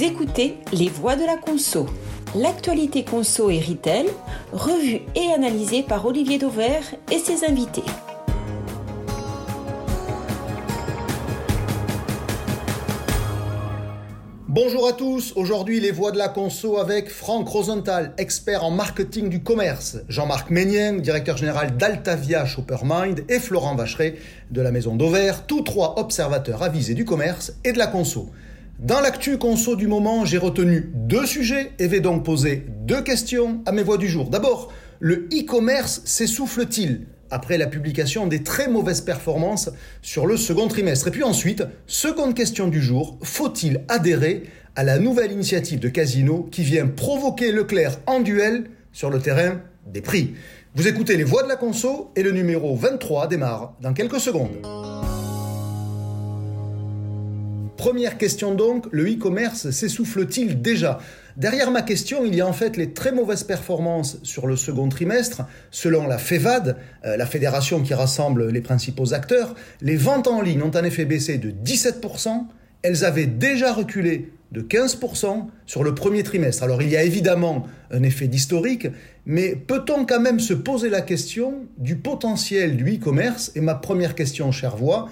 Écoutez 0.00 0.58
Les 0.72 0.88
Voix 0.88 1.16
de 1.16 1.24
la 1.24 1.36
Conso, 1.36 1.86
l'actualité 2.36 3.04
conso 3.04 3.50
et 3.50 3.58
retail, 3.58 4.06
revue 4.52 5.00
et 5.16 5.32
analysée 5.34 5.82
par 5.82 6.06
Olivier 6.06 6.38
Dauvert 6.38 6.84
et 7.10 7.18
ses 7.18 7.44
invités. 7.44 7.82
Bonjour 14.46 14.86
à 14.86 14.92
tous, 14.92 15.32
aujourd'hui 15.34 15.80
les 15.80 15.90
voix 15.90 16.12
de 16.12 16.18
la 16.18 16.28
conso 16.28 16.78
avec 16.78 17.10
Franck 17.10 17.48
Rosenthal, 17.48 18.12
expert 18.18 18.64
en 18.64 18.70
marketing 18.70 19.28
du 19.28 19.42
commerce, 19.42 19.98
Jean-Marc 20.08 20.50
Ménien, 20.50 20.94
directeur 20.94 21.36
général 21.36 21.76
d'Altavia 21.76 22.46
Shoppermind 22.46 23.24
et 23.28 23.40
Florent 23.40 23.74
Vacheret 23.74 24.16
de 24.50 24.60
la 24.60 24.70
maison 24.70 24.94
d'Auvert, 24.94 25.46
tous 25.46 25.62
trois 25.62 25.98
observateurs 25.98 26.62
avisés 26.62 26.94
du 26.94 27.04
commerce 27.04 27.52
et 27.64 27.72
de 27.72 27.78
la 27.78 27.88
conso. 27.88 28.30
Dans 28.78 29.00
l'actu 29.00 29.38
conso 29.38 29.74
du 29.74 29.88
moment, 29.88 30.24
j'ai 30.24 30.38
retenu 30.38 30.92
deux 30.94 31.26
sujets 31.26 31.72
et 31.80 31.88
vais 31.88 31.98
donc 31.98 32.24
poser 32.24 32.64
deux 32.82 33.02
questions 33.02 33.60
à 33.66 33.72
mes 33.72 33.82
voix 33.82 33.98
du 33.98 34.06
jour. 34.06 34.30
D'abord, 34.30 34.72
le 35.00 35.26
e-commerce 35.32 36.00
s'essouffle-t-il 36.04 37.08
après 37.28 37.58
la 37.58 37.66
publication 37.66 38.28
des 38.28 38.44
très 38.44 38.68
mauvaises 38.68 39.00
performances 39.00 39.68
sur 40.00 40.26
le 40.26 40.36
second 40.36 40.68
trimestre? 40.68 41.08
Et 41.08 41.10
puis 41.10 41.24
ensuite, 41.24 41.64
seconde 41.88 42.34
question 42.34 42.68
du 42.68 42.80
jour, 42.80 43.18
faut-il 43.24 43.80
adhérer 43.88 44.44
à 44.76 44.84
la 44.84 45.00
nouvelle 45.00 45.32
initiative 45.32 45.80
de 45.80 45.88
Casino 45.88 46.48
qui 46.52 46.62
vient 46.62 46.86
provoquer 46.86 47.50
Leclerc 47.50 47.98
en 48.06 48.20
duel 48.20 48.70
sur 48.92 49.10
le 49.10 49.18
terrain 49.18 49.60
des 49.88 50.02
prix? 50.02 50.34
Vous 50.76 50.86
écoutez 50.86 51.16
les 51.16 51.24
voix 51.24 51.42
de 51.42 51.48
la 51.48 51.56
conso 51.56 52.12
et 52.14 52.22
le 52.22 52.30
numéro 52.30 52.76
23 52.76 53.26
démarre 53.26 53.74
dans 53.80 53.92
quelques 53.92 54.20
secondes. 54.20 55.17
Première 57.78 58.18
question 58.18 58.56
donc, 58.56 58.86
le 58.90 59.08
e-commerce 59.08 59.70
s'essouffle-t-il 59.70 60.60
déjà? 60.60 60.98
Derrière 61.36 61.70
ma 61.70 61.82
question, 61.82 62.24
il 62.26 62.34
y 62.34 62.40
a 62.40 62.46
en 62.46 62.52
fait 62.52 62.76
les 62.76 62.92
très 62.92 63.12
mauvaises 63.12 63.44
performances 63.44 64.18
sur 64.24 64.48
le 64.48 64.56
second 64.56 64.88
trimestre. 64.88 65.42
Selon 65.70 66.08
la 66.08 66.18
FEVAD, 66.18 66.76
euh, 67.04 67.16
la 67.16 67.24
fédération 67.24 67.80
qui 67.80 67.94
rassemble 67.94 68.48
les 68.48 68.60
principaux 68.62 69.14
acteurs, 69.14 69.54
les 69.80 69.94
ventes 69.94 70.26
en 70.26 70.42
ligne 70.42 70.60
ont 70.62 70.72
en 70.74 70.82
effet 70.82 71.04
baissé 71.04 71.38
de 71.38 71.52
17%. 71.52 72.48
Elles 72.82 73.04
avaient 73.04 73.26
déjà 73.26 73.72
reculé 73.72 74.32
de 74.50 74.60
15% 74.60 75.46
sur 75.64 75.84
le 75.84 75.94
premier 75.94 76.24
trimestre. 76.24 76.64
Alors 76.64 76.82
il 76.82 76.88
y 76.88 76.96
a 76.96 77.04
évidemment 77.04 77.68
un 77.92 78.02
effet 78.02 78.26
d'historique, 78.26 78.88
mais 79.24 79.54
peut-on 79.54 80.04
quand 80.04 80.20
même 80.20 80.40
se 80.40 80.54
poser 80.54 80.90
la 80.90 81.02
question 81.02 81.66
du 81.76 81.94
potentiel 81.94 82.76
du 82.76 82.96
e-commerce? 82.96 83.52
Et 83.54 83.60
ma 83.60 83.76
première 83.76 84.16
question, 84.16 84.50
chère 84.50 84.76
voix, 84.76 85.08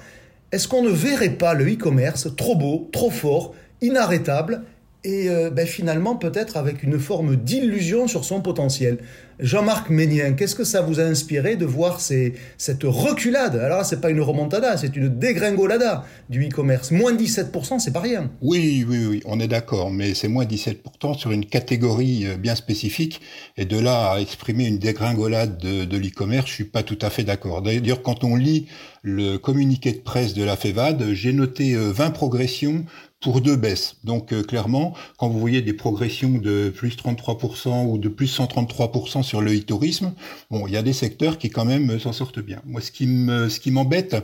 est-ce 0.52 0.69
qu'on 0.69 0.83
ne 0.83 0.91
verrait 0.91 1.30
pas 1.30 1.55
le 1.55 1.72
e-commerce 1.72 2.34
trop 2.36 2.56
beau, 2.56 2.89
trop 2.92 3.11
fort, 3.11 3.55
inarrêtable 3.80 4.62
et 5.06 5.30
euh, 5.30 5.50
ben, 5.50 5.66
finalement 5.66 6.16
peut-être 6.16 6.56
avec 6.56 6.82
une 6.82 6.98
forme 6.98 7.36
d'illusion 7.36 8.08
sur 8.08 8.24
son 8.24 8.40
potentiel. 8.40 8.98
Jean-Marc 9.38 9.90
Ménien, 9.90 10.32
qu'est-ce 10.32 10.54
que 10.54 10.64
ça 10.64 10.80
vous 10.80 10.98
a 10.98 11.02
inspiré 11.02 11.56
de 11.56 11.66
voir 11.66 12.00
cette 12.00 12.82
reculade? 12.84 13.56
Alors 13.56 13.84
c'est 13.84 14.00
pas 14.00 14.08
une 14.10 14.22
remontada, 14.22 14.78
c'est 14.78 14.96
une 14.96 15.10
dégringolada 15.10 16.04
du 16.30 16.48
e-commerce. 16.48 16.90
Moins 16.90 17.14
17%, 17.14 17.78
c'est 17.78 17.92
pas 17.92 18.00
rien. 18.00 18.30
Oui, 18.40 18.84
oui, 18.88 19.04
oui, 19.06 19.22
on 19.27 19.38
est 19.38 19.46
d'accord, 19.46 19.90
mais 19.90 20.14
c'est 20.14 20.28
moins 20.28 20.46
17% 20.46 21.18
sur 21.18 21.32
une 21.32 21.44
catégorie 21.44 22.27
euh, 22.27 22.36
bien 22.38 22.54
spécifique. 22.54 23.20
Et 23.58 23.66
de 23.66 23.78
là 23.78 24.12
à 24.12 24.20
exprimer 24.20 24.66
une 24.66 24.78
dégringolade 24.78 25.58
de, 25.58 25.84
de 25.84 25.96
l'e-commerce, 25.98 26.48
je 26.48 26.54
suis 26.54 26.64
pas 26.64 26.82
tout 26.82 26.98
à 27.02 27.10
fait 27.10 27.22
d'accord. 27.22 27.60
D'ailleurs, 27.60 28.02
quand 28.02 28.24
on 28.24 28.36
lit 28.36 28.66
le 29.02 29.36
communiqué 29.36 29.92
de 29.92 29.98
presse 29.98 30.34
de 30.34 30.42
la 30.42 30.56
FEVAD, 30.56 31.12
j'ai 31.12 31.32
noté 31.32 31.77
20 31.77 32.06
euh, 32.06 32.10
progressions 32.10 32.84
pour 33.20 33.41
deux 33.41 33.56
baisses. 33.56 33.97
Donc 34.05 34.33
euh, 34.33 34.42
clairement, 34.42 34.95
quand 35.17 35.28
vous 35.28 35.41
voyez 35.41 35.62
des 35.62 35.72
progressions 35.72 36.33
de 36.33 36.69
plus 36.69 36.97
33% 36.97 37.86
ou 37.86 37.98
de 37.98 38.08
plus 38.08 38.39
133% 38.39 39.23
sur 39.23 39.40
le 39.40 39.57
e-tourisme, 39.57 40.13
bon, 40.51 40.67
il 40.67 40.74
y 40.74 40.77
a 40.77 40.83
des 40.83 40.92
secteurs 40.92 41.39
qui 41.39 41.48
quand 41.48 41.64
même 41.64 41.90
euh, 41.90 41.98
s'en 41.98 42.13
sortent 42.13 42.40
bien. 42.40 42.61
Moi, 42.67 42.80
ce 42.80 42.90
qui 42.90 43.07
me, 43.07 43.48
ce 43.48 43.58
qui 43.58 43.70
m'embête, 43.70 44.17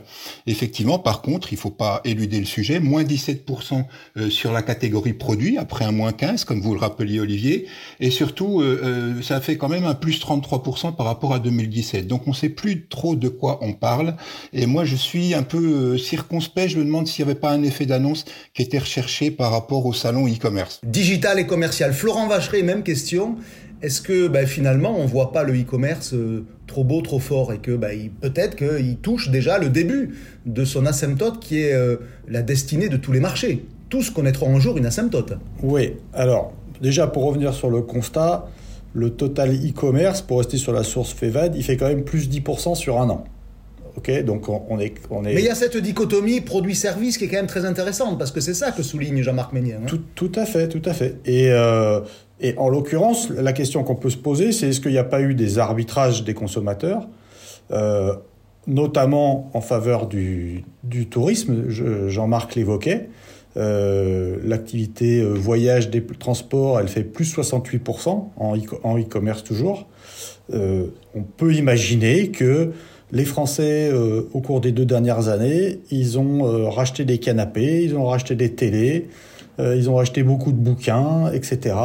effectivement, 0.45 0.99
par 0.99 1.21
contre, 1.21 1.53
il 1.53 1.57
faut 1.57 1.71
pas 1.71 2.01
éluder 2.05 2.39
le 2.39 2.45
sujet, 2.45 2.79
moins 2.79 3.03
17% 3.03 3.83
euh, 4.17 4.29
sur 4.29 4.51
la 4.51 4.61
catégorie 4.61 5.13
produit 5.13 5.57
après 5.57 5.85
un 5.85 5.91
moins 5.91 6.13
15, 6.13 6.45
comme 6.45 6.61
vous 6.61 6.75
le 6.75 6.79
rappeliez 6.79 7.19
Olivier, 7.19 7.67
et 7.99 8.11
surtout, 8.11 8.63
ça 9.21 9.41
fait 9.41 9.57
quand 9.57 9.69
même 9.69 9.85
un 9.85 9.95
plus 9.95 10.19
33% 10.19 10.95
par 10.95 11.05
rapport 11.05 11.33
à 11.33 11.39
2017. 11.39 12.07
Donc 12.07 12.27
on 12.27 12.33
sait 12.33 12.49
plus 12.49 12.87
trop 12.87 13.15
de 13.15 13.27
quoi 13.27 13.59
on 13.61 13.73
parle. 13.73 14.15
Et 14.51 14.65
moi, 14.65 14.85
je 14.85 14.95
suis 14.95 15.33
un 15.33 15.43
peu 15.43 15.97
circonspect. 15.97 16.69
Je 16.69 16.79
me 16.79 16.85
demande 16.85 17.07
s'il 17.07 17.23
n'y 17.25 17.31
avait 17.31 17.39
pas 17.39 17.51
un 17.51 17.63
effet 17.63 17.85
d'annonce 17.85 18.25
qui 18.53 18.61
était 18.61 18.79
recherché 18.83 19.31
par 19.31 19.51
rapport 19.51 19.85
au 19.85 19.93
salon 19.93 20.27
e-commerce 20.27 20.81
Digital 20.85 21.39
et 21.39 21.47
commercial. 21.47 21.93
Florent 21.93 22.27
Vacheret, 22.27 22.63
même 22.63 22.83
question. 22.83 23.37
Est-ce 23.81 24.01
que 24.01 24.27
ben, 24.27 24.45
finalement 24.45 24.97
on 24.97 25.05
voit 25.05 25.31
pas 25.31 25.43
le 25.43 25.53
e-commerce 25.53 26.13
euh, 26.13 26.45
trop 26.67 26.83
beau, 26.83 27.01
trop 27.01 27.19
fort 27.19 27.51
et 27.51 27.57
que 27.57 27.75
ben, 27.75 28.11
peut-être 28.21 28.55
qu'il 28.55 28.97
touche 28.97 29.29
déjà 29.29 29.57
le 29.57 29.69
début 29.69 30.15
de 30.45 30.63
son 30.63 30.85
asymptote 30.85 31.39
qui 31.39 31.61
est 31.61 31.73
euh, 31.73 31.97
la 32.27 32.41
destinée 32.41 32.87
de 32.87 32.95
tous 32.97 33.11
les 33.11 33.19
marchés 33.19 33.65
Tous 33.89 34.09
connaîtront 34.09 34.55
un 34.55 34.59
jour 34.59 34.77
une 34.77 34.85
asymptote. 34.85 35.33
Oui, 35.61 35.93
alors 36.13 36.53
déjà 36.81 37.07
pour 37.07 37.25
revenir 37.25 37.53
sur 37.53 37.69
le 37.69 37.81
constat, 37.81 38.47
le 38.93 39.09
total 39.09 39.53
e-commerce, 39.53 40.21
pour 40.21 40.37
rester 40.37 40.57
sur 40.57 40.71
la 40.71 40.83
source 40.83 41.11
FEVAD, 41.13 41.55
il 41.55 41.63
fait 41.63 41.75
quand 41.75 41.87
même 41.87 42.03
plus 42.03 42.29
10% 42.29 42.75
sur 42.75 43.01
un 43.01 43.09
an. 43.09 43.25
Ok, 43.95 44.23
donc 44.23 44.49
on, 44.49 44.79
est, 44.79 44.95
on 45.11 45.23
est. 45.23 45.35
Mais 45.35 45.41
il 45.41 45.45
y 45.45 45.49
a 45.49 45.55
cette 45.55 45.77
dichotomie 45.77 46.41
produit-service 46.41 47.17
qui 47.17 47.25
est 47.25 47.27
quand 47.27 47.37
même 47.37 47.47
très 47.47 47.63
intéressante 47.63 48.17
parce 48.17 48.31
que 48.31 48.41
c'est 48.41 48.55
ça 48.55 48.71
que 48.71 48.81
souligne 48.81 49.21
Jean-Marc 49.21 49.53
Ménien. 49.53 49.81
Hein. 49.83 49.97
Tout, 50.15 50.31
à 50.35 50.45
fait, 50.45 50.67
tout 50.67 50.81
à 50.85 50.93
fait. 50.93 51.17
Et, 51.25 51.51
euh, 51.51 51.99
et 52.39 52.57
en 52.57 52.69
l'occurrence, 52.69 53.29
la 53.29 53.53
question 53.53 53.83
qu'on 53.83 53.95
peut 53.95 54.09
se 54.09 54.17
poser, 54.17 54.51
c'est 54.51 54.69
est-ce 54.69 54.81
qu'il 54.81 54.91
n'y 54.91 54.97
a 54.97 55.03
pas 55.03 55.21
eu 55.21 55.35
des 55.35 55.59
arbitrages 55.59 56.23
des 56.23 56.33
consommateurs, 56.33 57.07
euh, 57.71 58.15
notamment 58.65 59.51
en 59.53 59.61
faveur 59.61 60.07
du, 60.07 60.63
du 60.83 61.07
tourisme. 61.07 61.69
Jean-Marc 61.69 62.55
l'évoquait. 62.55 63.09
Euh, 63.55 64.37
l'activité 64.43 65.23
voyage 65.23 65.91
des 65.91 66.03
transports, 66.03 66.79
elle 66.79 66.87
fait 66.87 67.03
plus 67.03 67.31
68% 67.37 68.29
en 68.37 68.97
e-commerce 68.97 69.43
toujours. 69.43 69.87
on 70.51 71.21
peut 71.37 71.53
imaginer 71.53 72.29
que 72.29 72.71
les 73.13 73.25
Français, 73.25 73.89
euh, 73.93 74.27
au 74.33 74.41
cours 74.41 74.59
des 74.59 74.71
deux 74.71 74.85
dernières 74.85 75.27
années, 75.27 75.79
ils 75.91 76.17
ont 76.17 76.47
euh, 76.47 76.67
racheté 76.67 77.05
des 77.05 77.19
canapés, 77.19 77.83
ils 77.83 77.95
ont 77.95 78.07
racheté 78.07 78.33
des 78.33 78.53
télés, 78.53 79.07
euh, 79.59 79.75
ils 79.75 79.87
ont 79.87 79.95
racheté 79.95 80.23
beaucoup 80.23 80.51
de 80.51 80.57
bouquins, 80.57 81.31
etc. 81.31 81.75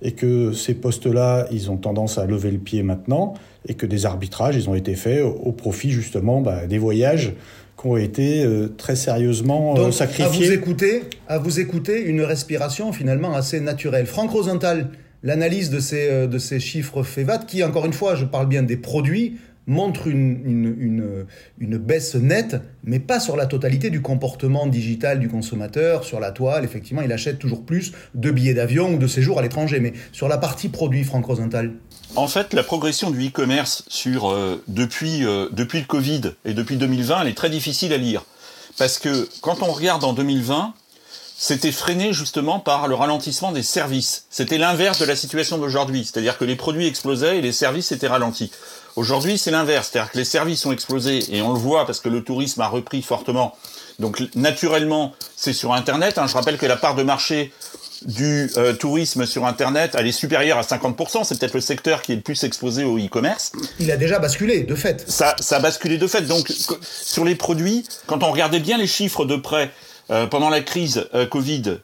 Et 0.00 0.12
que 0.12 0.52
ces 0.52 0.74
postes-là, 0.74 1.48
ils 1.50 1.72
ont 1.72 1.76
tendance 1.76 2.18
à 2.18 2.24
lever 2.24 2.52
le 2.52 2.58
pied 2.58 2.84
maintenant, 2.84 3.34
et 3.66 3.74
que 3.74 3.84
des 3.84 4.06
arbitrages, 4.06 4.54
ils 4.54 4.70
ont 4.70 4.76
été 4.76 4.94
faits 4.94 5.22
au, 5.22 5.50
profit 5.50 5.90
justement 5.90 6.40
bah, 6.40 6.66
des 6.68 6.78
voyages 6.78 7.32
qui 7.76 7.86
ont 7.88 7.96
été 7.96 8.46
très 8.76 8.94
sérieusement 8.94 9.74
Donc, 9.74 9.92
sacrifiés. 9.92 10.24
À 10.24 10.50
vous 10.50 10.52
écouter, 10.52 11.02
à 11.28 11.38
vous 11.38 11.60
écouter, 11.60 12.04
une 12.04 12.20
respiration 12.22 12.92
finalement 12.92 13.34
assez 13.34 13.58
naturelle. 13.58 14.06
Franck 14.06 14.30
Rosenthal, 14.30 14.90
l'analyse 15.22 15.70
de 15.70 15.80
ces, 15.80 16.28
de 16.28 16.38
ces 16.38 16.60
chiffres 16.60 17.02
FEVAT, 17.02 17.38
qui 17.38 17.64
encore 17.64 17.86
une 17.86 17.92
fois, 17.92 18.14
je 18.14 18.24
parle 18.24 18.46
bien 18.48 18.62
des 18.62 18.76
produits, 18.76 19.36
montre 19.70 20.08
une, 20.08 21.24
une, 21.58 21.78
baisse 21.78 22.16
nette, 22.16 22.56
mais 22.84 22.98
pas 22.98 23.20
sur 23.20 23.36
la 23.36 23.46
totalité 23.46 23.88
du 23.88 24.02
comportement 24.02 24.66
digital 24.66 25.20
du 25.20 25.28
consommateur, 25.28 26.04
sur 26.04 26.20
la 26.20 26.32
toile. 26.32 26.64
Effectivement, 26.64 27.02
il 27.02 27.12
achète 27.12 27.38
toujours 27.38 27.64
plus 27.64 27.92
de 28.14 28.30
billets 28.30 28.54
d'avion 28.54 28.94
ou 28.94 28.98
de 28.98 29.06
séjours 29.06 29.38
à 29.38 29.42
l'étranger. 29.42 29.80
Mais 29.80 29.92
sur 30.12 30.28
la 30.28 30.38
partie 30.38 30.68
produit, 30.68 31.04
Franck 31.04 31.26
Rosenthal 31.26 31.72
En 32.16 32.26
fait, 32.26 32.52
la 32.52 32.64
progression 32.64 33.10
du 33.10 33.28
e-commerce 33.28 33.84
euh, 34.06 34.56
depuis, 34.68 35.24
euh, 35.24 35.48
depuis 35.52 35.78
le 35.78 35.86
Covid 35.86 36.22
et 36.44 36.52
depuis 36.52 36.76
2020, 36.76 37.22
elle 37.22 37.28
est 37.28 37.36
très 37.36 37.50
difficile 37.50 37.92
à 37.92 37.96
lire. 37.96 38.24
Parce 38.76 38.98
que 38.98 39.28
quand 39.40 39.62
on 39.62 39.70
regarde 39.70 40.02
en 40.04 40.12
2020, 40.12 40.74
c'était 41.42 41.72
freiné 41.72 42.12
justement 42.12 42.60
par 42.60 42.86
le 42.86 42.94
ralentissement 42.94 43.50
des 43.50 43.62
services. 43.62 44.26
C'était 44.28 44.58
l'inverse 44.58 44.98
de 44.98 45.06
la 45.06 45.16
situation 45.16 45.56
d'aujourd'hui, 45.56 46.04
c'est-à-dire 46.04 46.36
que 46.36 46.44
les 46.44 46.54
produits 46.54 46.86
explosaient 46.86 47.38
et 47.38 47.40
les 47.40 47.52
services 47.52 47.92
étaient 47.92 48.08
ralentis. 48.08 48.50
Aujourd'hui, 48.96 49.38
c'est 49.38 49.50
l'inverse, 49.50 49.90
c'est-à-dire 49.90 50.10
que 50.10 50.18
les 50.18 50.24
services 50.24 50.66
ont 50.66 50.72
explosé 50.72 51.20
et 51.34 51.42
on 51.42 51.52
le 51.52 51.58
voit 51.58 51.86
parce 51.86 52.00
que 52.00 52.08
le 52.08 52.22
tourisme 52.22 52.60
a 52.60 52.68
repris 52.68 53.02
fortement. 53.02 53.56
Donc 53.98 54.22
naturellement, 54.34 55.12
c'est 55.36 55.52
sur 55.52 55.72
Internet. 55.72 56.18
Hein. 56.18 56.26
Je 56.26 56.34
rappelle 56.34 56.58
que 56.58 56.66
la 56.66 56.76
part 56.76 56.94
de 56.94 57.02
marché 57.02 57.52
du 58.02 58.50
euh, 58.56 58.72
tourisme 58.72 59.26
sur 59.26 59.44
Internet, 59.46 59.94
elle 59.98 60.06
est 60.06 60.12
supérieure 60.12 60.58
à 60.58 60.62
50%. 60.62 61.24
C'est 61.24 61.38
peut-être 61.38 61.54
le 61.54 61.60
secteur 61.60 62.02
qui 62.02 62.12
est 62.12 62.16
le 62.16 62.22
plus 62.22 62.42
exposé 62.44 62.84
au 62.84 62.98
e-commerce. 62.98 63.52
Il 63.78 63.90
a 63.90 63.96
déjà 63.96 64.18
basculé, 64.18 64.62
de 64.62 64.74
fait. 64.74 65.04
Ça, 65.08 65.36
ça 65.38 65.56
a 65.56 65.60
basculé 65.60 65.98
de 65.98 66.06
fait. 66.06 66.22
Donc, 66.22 66.50
sur 67.02 67.24
les 67.24 67.34
produits, 67.34 67.84
quand 68.06 68.22
on 68.22 68.30
regardait 68.30 68.60
bien 68.60 68.78
les 68.78 68.86
chiffres 68.86 69.24
de 69.24 69.36
près 69.36 69.70
euh, 70.10 70.26
pendant 70.26 70.50
la 70.50 70.60
crise 70.60 71.08
euh, 71.14 71.26
Covid, 71.26 71.78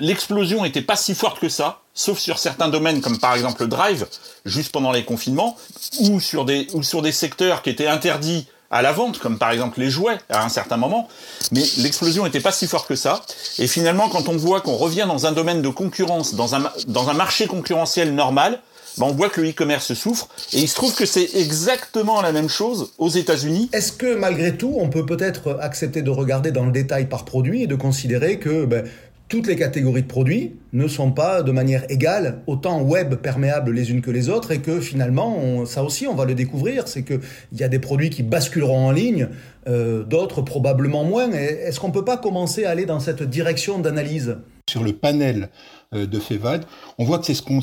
l'explosion 0.00 0.62
n'était 0.62 0.82
pas 0.82 0.96
si 0.96 1.14
forte 1.14 1.40
que 1.40 1.48
ça 1.48 1.80
sauf 1.96 2.18
sur 2.18 2.38
certains 2.38 2.68
domaines 2.68 3.00
comme 3.00 3.18
par 3.18 3.34
exemple 3.34 3.62
le 3.62 3.68
drive, 3.68 4.06
juste 4.44 4.70
pendant 4.70 4.92
les 4.92 5.04
confinements, 5.04 5.56
ou 6.00 6.20
sur 6.20 6.44
des, 6.44 6.68
ou 6.74 6.84
sur 6.84 7.02
des 7.02 7.10
secteurs 7.10 7.62
qui 7.62 7.70
étaient 7.70 7.88
interdits 7.88 8.46
à 8.70 8.82
la 8.82 8.92
vente, 8.92 9.18
comme 9.18 9.38
par 9.38 9.50
exemple 9.50 9.80
les 9.80 9.90
jouets 9.90 10.18
à 10.28 10.44
un 10.44 10.48
certain 10.48 10.76
moment, 10.76 11.08
mais 11.52 11.62
l'explosion 11.78 12.24
n'était 12.24 12.40
pas 12.40 12.52
si 12.52 12.66
forte 12.66 12.86
que 12.86 12.96
ça. 12.96 13.22
Et 13.58 13.66
finalement, 13.66 14.08
quand 14.08 14.28
on 14.28 14.36
voit 14.36 14.60
qu'on 14.60 14.76
revient 14.76 15.06
dans 15.08 15.26
un 15.26 15.32
domaine 15.32 15.62
de 15.62 15.68
concurrence, 15.68 16.34
dans 16.34 16.54
un, 16.54 16.70
dans 16.86 17.08
un 17.08 17.14
marché 17.14 17.46
concurrentiel 17.46 18.14
normal, 18.14 18.60
ben 18.98 19.06
on 19.06 19.12
voit 19.12 19.28
que 19.28 19.40
le 19.40 19.50
e-commerce 19.50 19.94
souffre. 19.94 20.28
Et 20.52 20.60
il 20.60 20.68
se 20.68 20.74
trouve 20.74 20.94
que 20.94 21.06
c'est 21.06 21.34
exactement 21.34 22.20
la 22.22 22.32
même 22.32 22.48
chose 22.48 22.92
aux 22.98 23.08
États-Unis. 23.08 23.68
Est-ce 23.72 23.92
que 23.92 24.16
malgré 24.16 24.56
tout, 24.56 24.74
on 24.78 24.88
peut 24.88 25.06
peut-être 25.06 25.58
accepter 25.60 26.02
de 26.02 26.10
regarder 26.10 26.50
dans 26.50 26.64
le 26.64 26.72
détail 26.72 27.06
par 27.06 27.24
produit 27.24 27.62
et 27.62 27.66
de 27.66 27.74
considérer 27.74 28.38
que 28.38 28.64
ben, 28.64 28.84
toutes 29.28 29.48
les 29.48 29.56
catégories 29.56 30.02
de 30.02 30.06
produits 30.06 30.54
ne 30.72 30.86
sont 30.86 31.10
pas 31.10 31.42
de 31.42 31.50
manière 31.50 31.84
égale 31.90 32.42
autant 32.46 32.80
web 32.82 33.16
perméables 33.16 33.72
les 33.72 33.90
unes 33.90 34.00
que 34.00 34.10
les 34.10 34.28
autres 34.28 34.52
et 34.52 34.60
que 34.60 34.80
finalement, 34.80 35.66
ça 35.66 35.82
aussi, 35.82 36.06
on 36.06 36.14
va 36.14 36.24
le 36.24 36.34
découvrir, 36.34 36.86
c'est 36.86 37.02
qu'il 37.02 37.20
y 37.52 37.64
a 37.64 37.68
des 37.68 37.80
produits 37.80 38.10
qui 38.10 38.22
basculeront 38.22 38.86
en 38.86 38.92
ligne, 38.92 39.28
euh, 39.66 40.04
d'autres 40.04 40.42
probablement 40.42 41.02
moins. 41.02 41.30
Est-ce 41.32 41.80
qu'on 41.80 41.88
ne 41.88 41.92
peut 41.92 42.04
pas 42.04 42.18
commencer 42.18 42.64
à 42.64 42.70
aller 42.70 42.86
dans 42.86 43.00
cette 43.00 43.22
direction 43.24 43.80
d'analyse? 43.80 44.36
Sur 44.68 44.84
le 44.84 44.92
panel 44.92 45.48
de 46.04 46.18
FEVAD, 46.18 46.66
on 46.98 47.04
voit 47.04 47.18
que 47.18 47.26
c'est 47.26 47.34
ce 47.34 47.42
qu'on, 47.42 47.60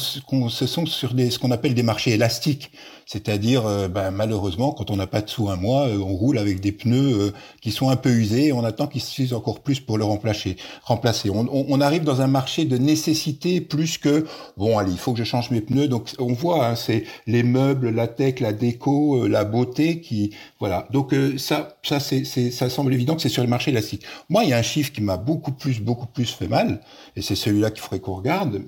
ce 0.50 0.66
sont 0.66 0.86
sur 0.86 1.14
des, 1.14 1.30
ce 1.30 1.40
qu'on 1.40 1.52
appelle 1.52 1.74
des 1.74 1.84
marchés 1.84 2.12
élastiques. 2.12 2.72
C'est-à-dire, 3.06 3.66
euh, 3.66 3.88
ben, 3.88 4.12
malheureusement, 4.12 4.72
quand 4.72 4.90
on 4.90 4.96
n'a 4.96 5.08
pas 5.08 5.22
de 5.22 5.30
sous 5.30 5.50
un 5.50 5.56
mois, 5.56 5.88
euh, 5.88 5.98
on 5.98 6.16
roule 6.16 6.38
avec 6.38 6.62
des 6.62 6.72
pneus 6.72 7.14
euh, 7.14 7.32
qui 7.62 7.72
sont 7.72 7.90
un 7.90 7.96
peu 7.96 8.10
usés 8.10 8.48
et 8.48 8.54
on 8.54 8.64
attend 8.64 8.88
qu'ils 8.88 9.02
s'usent 9.02 9.34
encore 9.34 9.60
plus 9.60 9.80
pour 9.80 9.98
le 9.98 10.06
remplacer. 10.06 10.56
remplacer. 10.84 11.30
On, 11.30 11.48
on, 11.52 11.82
arrive 11.82 12.04
dans 12.04 12.22
un 12.22 12.28
marché 12.28 12.66
de 12.66 12.78
nécessité 12.78 13.60
plus 13.60 13.98
que, 13.98 14.26
bon, 14.58 14.78
allez, 14.78 14.92
il 14.92 14.98
faut 14.98 15.12
que 15.12 15.20
je 15.20 15.24
change 15.24 15.52
mes 15.52 15.62
pneus. 15.62 15.88
Donc, 15.88 16.10
on 16.18 16.34
voit, 16.34 16.66
hein, 16.66 16.76
c'est 16.76 17.04
les 17.28 17.44
meubles, 17.44 17.90
la 17.90 18.08
tech, 18.08 18.40
la 18.40 18.54
déco, 18.54 19.28
la 19.28 19.44
beauté 19.44 20.00
qui, 20.00 20.32
voilà. 20.60 20.88
Donc, 20.92 21.14
ça, 21.38 21.78
ça, 21.84 22.00
c'est, 22.00 22.24
ça 22.24 22.70
semble 22.70 22.94
évident 22.94 23.16
que 23.16 23.22
c'est 23.22 23.30
sur 23.30 23.44
le 23.44 23.50
marché 23.50 23.72
élastique. 23.72 24.04
Moi, 24.30 24.44
il 24.44 24.50
y 24.52 24.54
a 24.54 24.58
un 24.58 24.64
chiffre 24.64 24.92
qui 24.92 25.02
m'a 25.02 25.18
beaucoup 25.18 25.52
plus, 25.52 25.82
beaucoup 25.82 26.08
plus 26.08 26.32
fait 26.32 26.48
mal, 26.48 26.82
et 27.16 27.22
c'est 27.22 27.36
celui-là 27.36 27.72
qu'il 27.72 27.82
faudrait 27.82 28.00
qu'on 28.00 28.16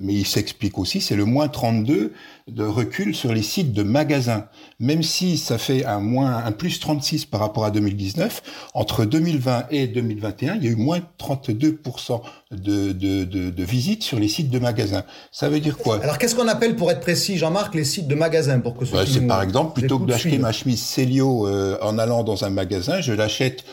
mais 0.00 0.14
il 0.14 0.26
s'explique 0.26 0.78
aussi, 0.78 1.00
c'est 1.00 1.16
le 1.16 1.24
moins 1.24 1.48
32 1.48 2.12
de 2.48 2.64
recul 2.64 3.14
sur 3.14 3.32
les 3.32 3.42
sites 3.42 3.72
de 3.72 3.82
magasins. 3.82 4.46
Même 4.78 5.02
si 5.02 5.36
ça 5.36 5.58
fait 5.58 5.84
un 5.84 6.00
moins, 6.00 6.36
un 6.44 6.52
plus 6.52 6.78
36 6.78 7.24
par 7.24 7.40
rapport 7.40 7.64
à 7.64 7.70
2019, 7.70 8.42
entre 8.74 9.04
2020 9.04 9.66
et 9.70 9.86
2021, 9.88 10.56
il 10.56 10.64
y 10.64 10.68
a 10.68 10.70
eu 10.70 10.76
moins 10.76 11.00
32% 11.18 12.20
de, 12.52 12.92
de, 12.92 13.24
de, 13.24 13.50
de 13.50 13.64
visites 13.64 14.02
sur 14.02 14.18
les 14.18 14.28
sites 14.28 14.50
de 14.50 14.58
magasins. 14.58 15.04
Ça 15.32 15.48
veut 15.48 15.60
dire 15.60 15.76
quoi? 15.76 16.00
Alors 16.02 16.18
qu'est-ce 16.18 16.34
qu'on 16.34 16.48
appelle, 16.48 16.76
pour 16.76 16.90
être 16.90 17.00
précis, 17.00 17.36
Jean-Marc, 17.36 17.74
les 17.74 17.84
sites 17.84 18.06
de 18.06 18.14
magasins 18.14 18.60
pour 18.60 18.76
que 18.76 18.84
bah, 18.84 19.04
C'est 19.06 19.26
par 19.26 19.42
exemple, 19.42 19.80
plutôt 19.80 19.98
que 19.98 20.06
d'acheter 20.06 20.38
ma 20.38 20.52
chemise 20.52 20.82
Célio 20.82 21.48
euh, 21.48 21.78
en 21.82 21.98
allant 21.98 22.22
dans 22.22 22.44
un 22.44 22.50
magasin, 22.50 23.00
je 23.00 23.12
l'achète 23.12 23.64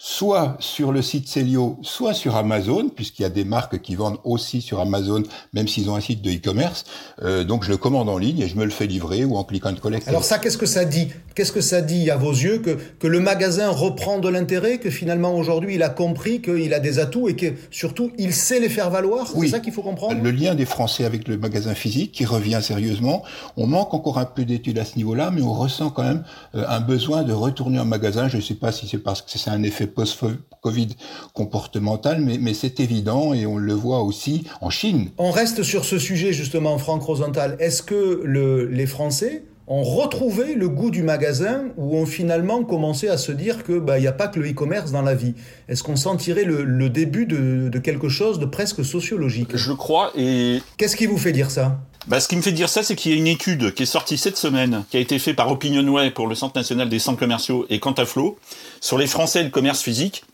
soit 0.00 0.56
sur 0.60 0.92
le 0.92 1.02
site 1.02 1.26
Celio, 1.26 1.76
soit 1.82 2.14
sur 2.14 2.36
Amazon, 2.36 2.88
puisqu'il 2.88 3.22
y 3.22 3.24
a 3.24 3.30
des 3.30 3.44
marques 3.44 3.80
qui 3.80 3.96
vendent 3.96 4.18
aussi 4.22 4.62
sur 4.62 4.78
Amazon, 4.78 5.24
même 5.52 5.66
s'ils 5.66 5.90
ont 5.90 5.96
un 5.96 6.00
site 6.00 6.22
de 6.22 6.30
e-commerce. 6.30 6.84
Euh, 7.24 7.42
donc 7.42 7.64
je 7.64 7.70
le 7.70 7.78
commande 7.78 8.08
en 8.08 8.16
ligne 8.16 8.38
et 8.38 8.46
je 8.46 8.56
me 8.56 8.64
le 8.64 8.70
fais 8.70 8.86
livrer 8.86 9.24
ou 9.24 9.36
en 9.36 9.42
cliquant 9.42 9.72
de 9.72 9.80
collecte. 9.80 10.06
Alors 10.06 10.22
ça, 10.22 10.38
qu'est-ce 10.38 10.56
que 10.56 10.66
ça 10.66 10.84
dit? 10.84 11.08
Qu'est-ce 11.34 11.50
que 11.50 11.60
ça 11.60 11.80
dit 11.80 12.10
à 12.10 12.16
vos 12.16 12.30
yeux 12.30 12.58
que, 12.58 12.78
que 13.00 13.08
le 13.08 13.18
magasin 13.18 13.70
reprend 13.70 14.20
de 14.20 14.28
l'intérêt, 14.28 14.78
que 14.78 14.88
finalement 14.88 15.34
aujourd'hui 15.34 15.74
il 15.74 15.82
a 15.82 15.88
compris 15.88 16.40
qu'il 16.42 16.72
a 16.72 16.78
des 16.78 17.00
atouts 17.00 17.28
et 17.28 17.34
que 17.34 17.46
surtout 17.72 18.12
il 18.18 18.32
sait 18.32 18.60
les 18.60 18.68
faire 18.68 18.90
valoir? 18.90 19.26
Oui. 19.34 19.48
C'est 19.48 19.56
ça 19.56 19.60
qu'il 19.60 19.72
faut 19.72 19.82
comprendre? 19.82 20.22
Le 20.22 20.30
lien 20.30 20.54
des 20.54 20.64
Français 20.64 21.06
avec 21.06 21.26
le 21.26 21.38
magasin 21.38 21.74
physique 21.74 22.12
qui 22.12 22.24
revient 22.24 22.60
sérieusement. 22.62 23.24
On 23.56 23.66
manque 23.66 23.92
encore 23.94 24.18
un 24.18 24.26
peu 24.26 24.44
d'études 24.44 24.78
à 24.78 24.84
ce 24.84 24.96
niveau-là, 24.96 25.32
mais 25.32 25.42
on 25.42 25.54
ressent 25.54 25.90
quand 25.90 26.04
même 26.04 26.22
euh, 26.54 26.64
un 26.68 26.78
besoin 26.78 27.24
de 27.24 27.32
retourner 27.32 27.80
en 27.80 27.84
magasin. 27.84 28.28
Je 28.28 28.36
ne 28.36 28.42
sais 28.42 28.54
pas 28.54 28.70
si 28.70 28.86
c'est 28.86 28.98
parce 28.98 29.22
que 29.22 29.36
c'est 29.36 29.50
un 29.50 29.64
effet 29.64 29.87
post-Covid 29.88 30.88
comportemental, 31.34 32.20
mais, 32.20 32.54
c'est 32.54 32.80
évident 32.80 33.32
et 33.34 33.46
on 33.46 33.56
le 33.56 33.72
voit 33.72 34.02
aussi 34.02 34.44
en 34.60 34.70
Chine. 34.70 35.10
On 35.18 35.30
reste 35.30 35.62
sur 35.62 35.84
ce 35.84 35.98
sujet 35.98 36.32
justement, 36.32 36.78
Franck 36.78 37.02
Rosenthal. 37.02 37.56
Est-ce 37.60 37.82
que 37.82 38.22
le, 38.24 38.66
les 38.66 38.86
Français 38.86 39.44
ont 39.68 39.82
retrouvé 39.82 40.54
le 40.54 40.68
goût 40.68 40.90
du 40.90 41.02
magasin 41.02 41.64
ou 41.76 41.96
ont 41.96 42.06
finalement 42.06 42.64
commencé 42.64 43.08
à 43.08 43.18
se 43.18 43.32
dire 43.32 43.64
que 43.64 43.78
bah 43.78 43.98
il 43.98 44.02
n'y 44.02 44.06
a 44.08 44.12
pas 44.12 44.26
que 44.26 44.40
le 44.40 44.50
e-commerce 44.50 44.92
dans 44.92 45.02
la 45.02 45.14
vie. 45.14 45.34
Est-ce 45.68 45.82
qu'on 45.82 45.96
sentirait 45.96 46.44
le, 46.44 46.64
le 46.64 46.88
début 46.88 47.26
de, 47.26 47.68
de, 47.68 47.78
quelque 47.78 48.08
chose 48.08 48.38
de 48.38 48.46
presque 48.46 48.82
sociologique? 48.82 49.50
Je 49.54 49.72
crois 49.72 50.10
et 50.16 50.62
qu'est-ce 50.78 50.96
qui 50.96 51.06
vous 51.06 51.18
fait 51.18 51.32
dire 51.32 51.50
ça? 51.50 51.78
Bah, 52.06 52.20
ce 52.20 52.28
qui 52.28 52.36
me 52.36 52.42
fait 52.42 52.52
dire 52.52 52.70
ça, 52.70 52.82
c'est 52.82 52.96
qu'il 52.96 53.12
y 53.12 53.14
a 53.14 53.18
une 53.18 53.26
étude 53.26 53.74
qui 53.74 53.82
est 53.82 53.86
sortie 53.86 54.16
cette 54.16 54.38
semaine, 54.38 54.84
qui 54.90 54.96
a 54.96 55.00
été 55.00 55.18
faite 55.18 55.36
par 55.36 55.50
Opinionway 55.50 56.10
pour 56.12 56.26
le 56.26 56.34
Centre 56.34 56.56
national 56.56 56.88
des 56.88 56.98
centres 56.98 57.18
commerciaux 57.18 57.66
et 57.68 57.80
Quantaflow, 57.80 58.38
sur 58.80 58.96
les 58.96 59.06
Français 59.06 59.40
et 59.40 59.44
le 59.44 59.50
commerce 59.50 59.82
physique. 59.82 60.24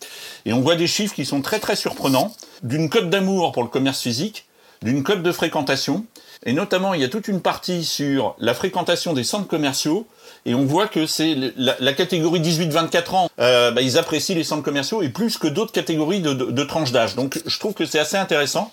Et 0.47 0.53
on 0.53 0.61
voit 0.61 0.77
des 0.77 0.87
chiffres 0.87 1.15
qui 1.15 1.25
sont 1.25 1.43
très 1.43 1.59
très 1.59 1.75
surprenants, 1.75 2.33
d'une 2.63 2.89
cote 2.89 3.11
d'amour 3.11 3.51
pour 3.51 3.65
le 3.65 3.69
commerce 3.69 4.01
physique, 4.01 4.47
d'une 4.83 5.03
cote 5.03 5.25
de 5.25 5.33
fréquentation, 5.33 6.05
et 6.44 6.52
notamment 6.52 6.94
il 6.94 7.00
y 7.00 7.05
a 7.05 7.08
toute 7.08 7.29
une 7.29 7.41
partie 7.41 7.85
sur 7.85 8.37
la 8.38 8.55
fréquentation 8.55 9.12
des 9.12 9.25
centres 9.25 9.49
commerciaux, 9.49 10.06
et 10.46 10.55
on 10.55 10.64
voit 10.64 10.88
que 10.88 11.06
c'est 11.06 11.37
la, 11.56 11.93
catégorie 11.94 12.41
18-24 12.41 13.14
ans, 13.14 13.29
euh, 13.38 13.70
bah, 13.70 13.81
ils 13.81 13.99
apprécient 13.99 14.37
les 14.37 14.44
centres 14.44 14.62
commerciaux 14.62 15.02
et 15.02 15.08
plus 15.08 15.38
que 15.38 15.49
d'autres 15.49 15.73
catégories 15.73 16.20
de 16.20 16.62
tranches 16.64 16.93
d'âge. 16.93 17.17
Donc 17.17 17.41
je 17.46 17.58
trouve 17.58 17.75
que 17.75 17.87
c'est 17.87 17.99
assez 17.99 18.17
intéressant. 18.17 18.70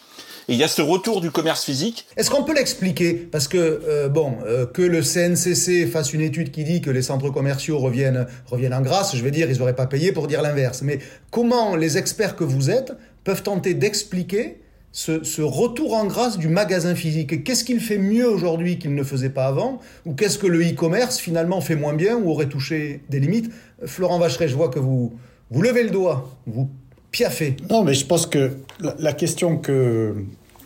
Et 0.48 0.54
il 0.54 0.60
y 0.60 0.64
a 0.64 0.68
ce 0.68 0.82
retour 0.82 1.22
du 1.22 1.32
commerce 1.32 1.64
physique. 1.64 2.08
Est-ce 2.18 2.30
qu'on 2.30 2.44
peut 2.44 2.54
l'expliquer? 2.54 3.14
Parce 3.14 3.48
que, 3.48 3.58
euh, 3.58 4.10
bon, 4.10 4.38
euh, 4.46 4.66
que 4.66 4.82
le 4.82 5.02
CNCC 5.02 5.88
fasse 5.88 6.14
une 6.14 6.22
étude 6.22 6.52
qui 6.52 6.64
dit 6.64 6.82
que 6.82 6.90
les 6.90 7.02
centres 7.02 7.30
commerciaux 7.30 7.78
reviennent, 7.80 8.28
reviennent 8.48 8.74
en 8.74 8.82
grâce, 8.82 9.16
je 9.16 9.24
vais 9.24 9.32
dire, 9.32 9.50
ils 9.50 9.60
n'auraient 9.60 9.76
pas 9.76 9.88
payé 9.88 10.12
pour 10.12 10.28
dire 10.28 10.42
l'inverse. 10.42 10.82
Mais 10.82 11.00
comment 11.30 11.76
les 11.76 11.98
experts 11.98 12.36
que 12.36 12.44
vous 12.44 12.70
êtes 12.70 12.94
peuvent 13.24 13.44
tenter 13.44 13.74
d'expliquer 13.76 14.61
ce, 14.92 15.24
ce, 15.24 15.42
retour 15.42 15.94
en 15.94 16.06
grâce 16.06 16.38
du 16.38 16.48
magasin 16.48 16.96
physique 16.96 17.44
Qu'est-ce 17.44 17.64
qu'il 17.64 17.80
fait 17.80 17.98
mieux 17.98 18.28
aujourd'hui 18.28 18.78
qu'il 18.78 18.94
ne 18.94 19.04
faisait 19.04 19.30
pas 19.30 19.46
avant 19.46 19.80
Ou 20.06 20.14
qu'est-ce 20.14 20.38
que 20.38 20.48
le 20.48 20.62
e-commerce 20.62 21.18
finalement 21.18 21.62
fait 21.62 21.76
moins 21.76 21.94
bien 21.94 22.18
ou 22.18 22.30
aurait 22.30 22.50
touché 22.50 23.02
des 23.10 23.20
limites 23.20 23.52
Florent 23.86 24.20
Vacheret, 24.20 24.48
je 24.48 24.56
vois 24.56 24.70
que 24.70 24.80
vous, 24.80 25.14
vous 25.50 25.62
levez 25.62 25.84
le 25.84 25.92
doigt, 25.92 26.30
vous 26.46 26.70
piaffez. 27.12 27.56
Non, 27.70 27.84
mais 27.84 27.94
je 27.94 28.06
pense 28.06 28.26
que 28.26 28.52
la, 28.80 28.96
la 29.00 29.14
question 29.14 29.58
que, 29.58 30.14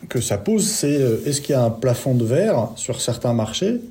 que 0.10 0.22
ça 0.22 0.38
pose, 0.38 0.66
c'est 0.68 0.96
euh, 0.96 1.18
est-ce 1.26 1.42
qu'il 1.42 1.54
y 1.54 1.58
a 1.58 1.64
un 1.64 1.70
plafond 1.70 2.16
de 2.16 2.26
verre 2.26 2.70
sur 2.76 3.02
certains 3.02 3.34
marchés 3.34 3.82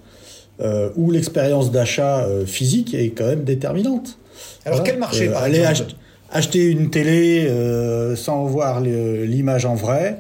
euh, 0.61 0.91
où 0.97 1.11
l'expérience 1.11 1.71
d'achat 1.71 2.25
euh, 2.25 2.47
physique 2.47 2.95
est 2.95 3.11
quand 3.11 3.27
même 3.27 3.45
déterminante? 3.45 4.19
Alors 4.65 4.79
voilà. 4.79 4.93
quel 4.93 5.01
marché 5.01 5.29
par 5.29 5.43
aller 5.43 5.61
exemple 5.61 5.93
acheter 6.35 6.65
une 6.65 6.91
télé 6.91 7.47
euh, 7.49 8.17
sans 8.17 8.45
voir 8.45 8.81
l'image 8.81 9.65
en 9.65 9.75
vrai, 9.75 10.19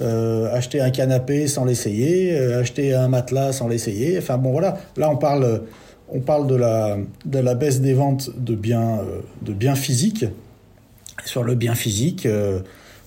euh, 0.00 0.54
acheter 0.54 0.80
un 0.80 0.90
canapé 0.90 1.48
sans 1.48 1.64
l'essayer, 1.64 2.38
euh, 2.38 2.60
acheter 2.60 2.94
un 2.94 3.08
matelas 3.08 3.52
sans 3.52 3.68
l'essayer. 3.68 4.16
Enfin 4.16 4.38
bon 4.38 4.52
voilà, 4.52 4.78
là 4.96 5.10
on 5.10 5.16
parle, 5.16 5.62
on 6.08 6.20
parle 6.20 6.46
de 6.46 6.54
la, 6.54 7.54
baisse 7.54 7.80
des 7.80 7.94
ventes 7.94 8.30
de 8.38 8.54
biens, 8.54 9.00
de 9.42 9.52
biens 9.52 9.74
physiques. 9.74 10.24
Sur 11.24 11.42
le 11.42 11.56
bien 11.56 11.74
physique, 11.74 12.28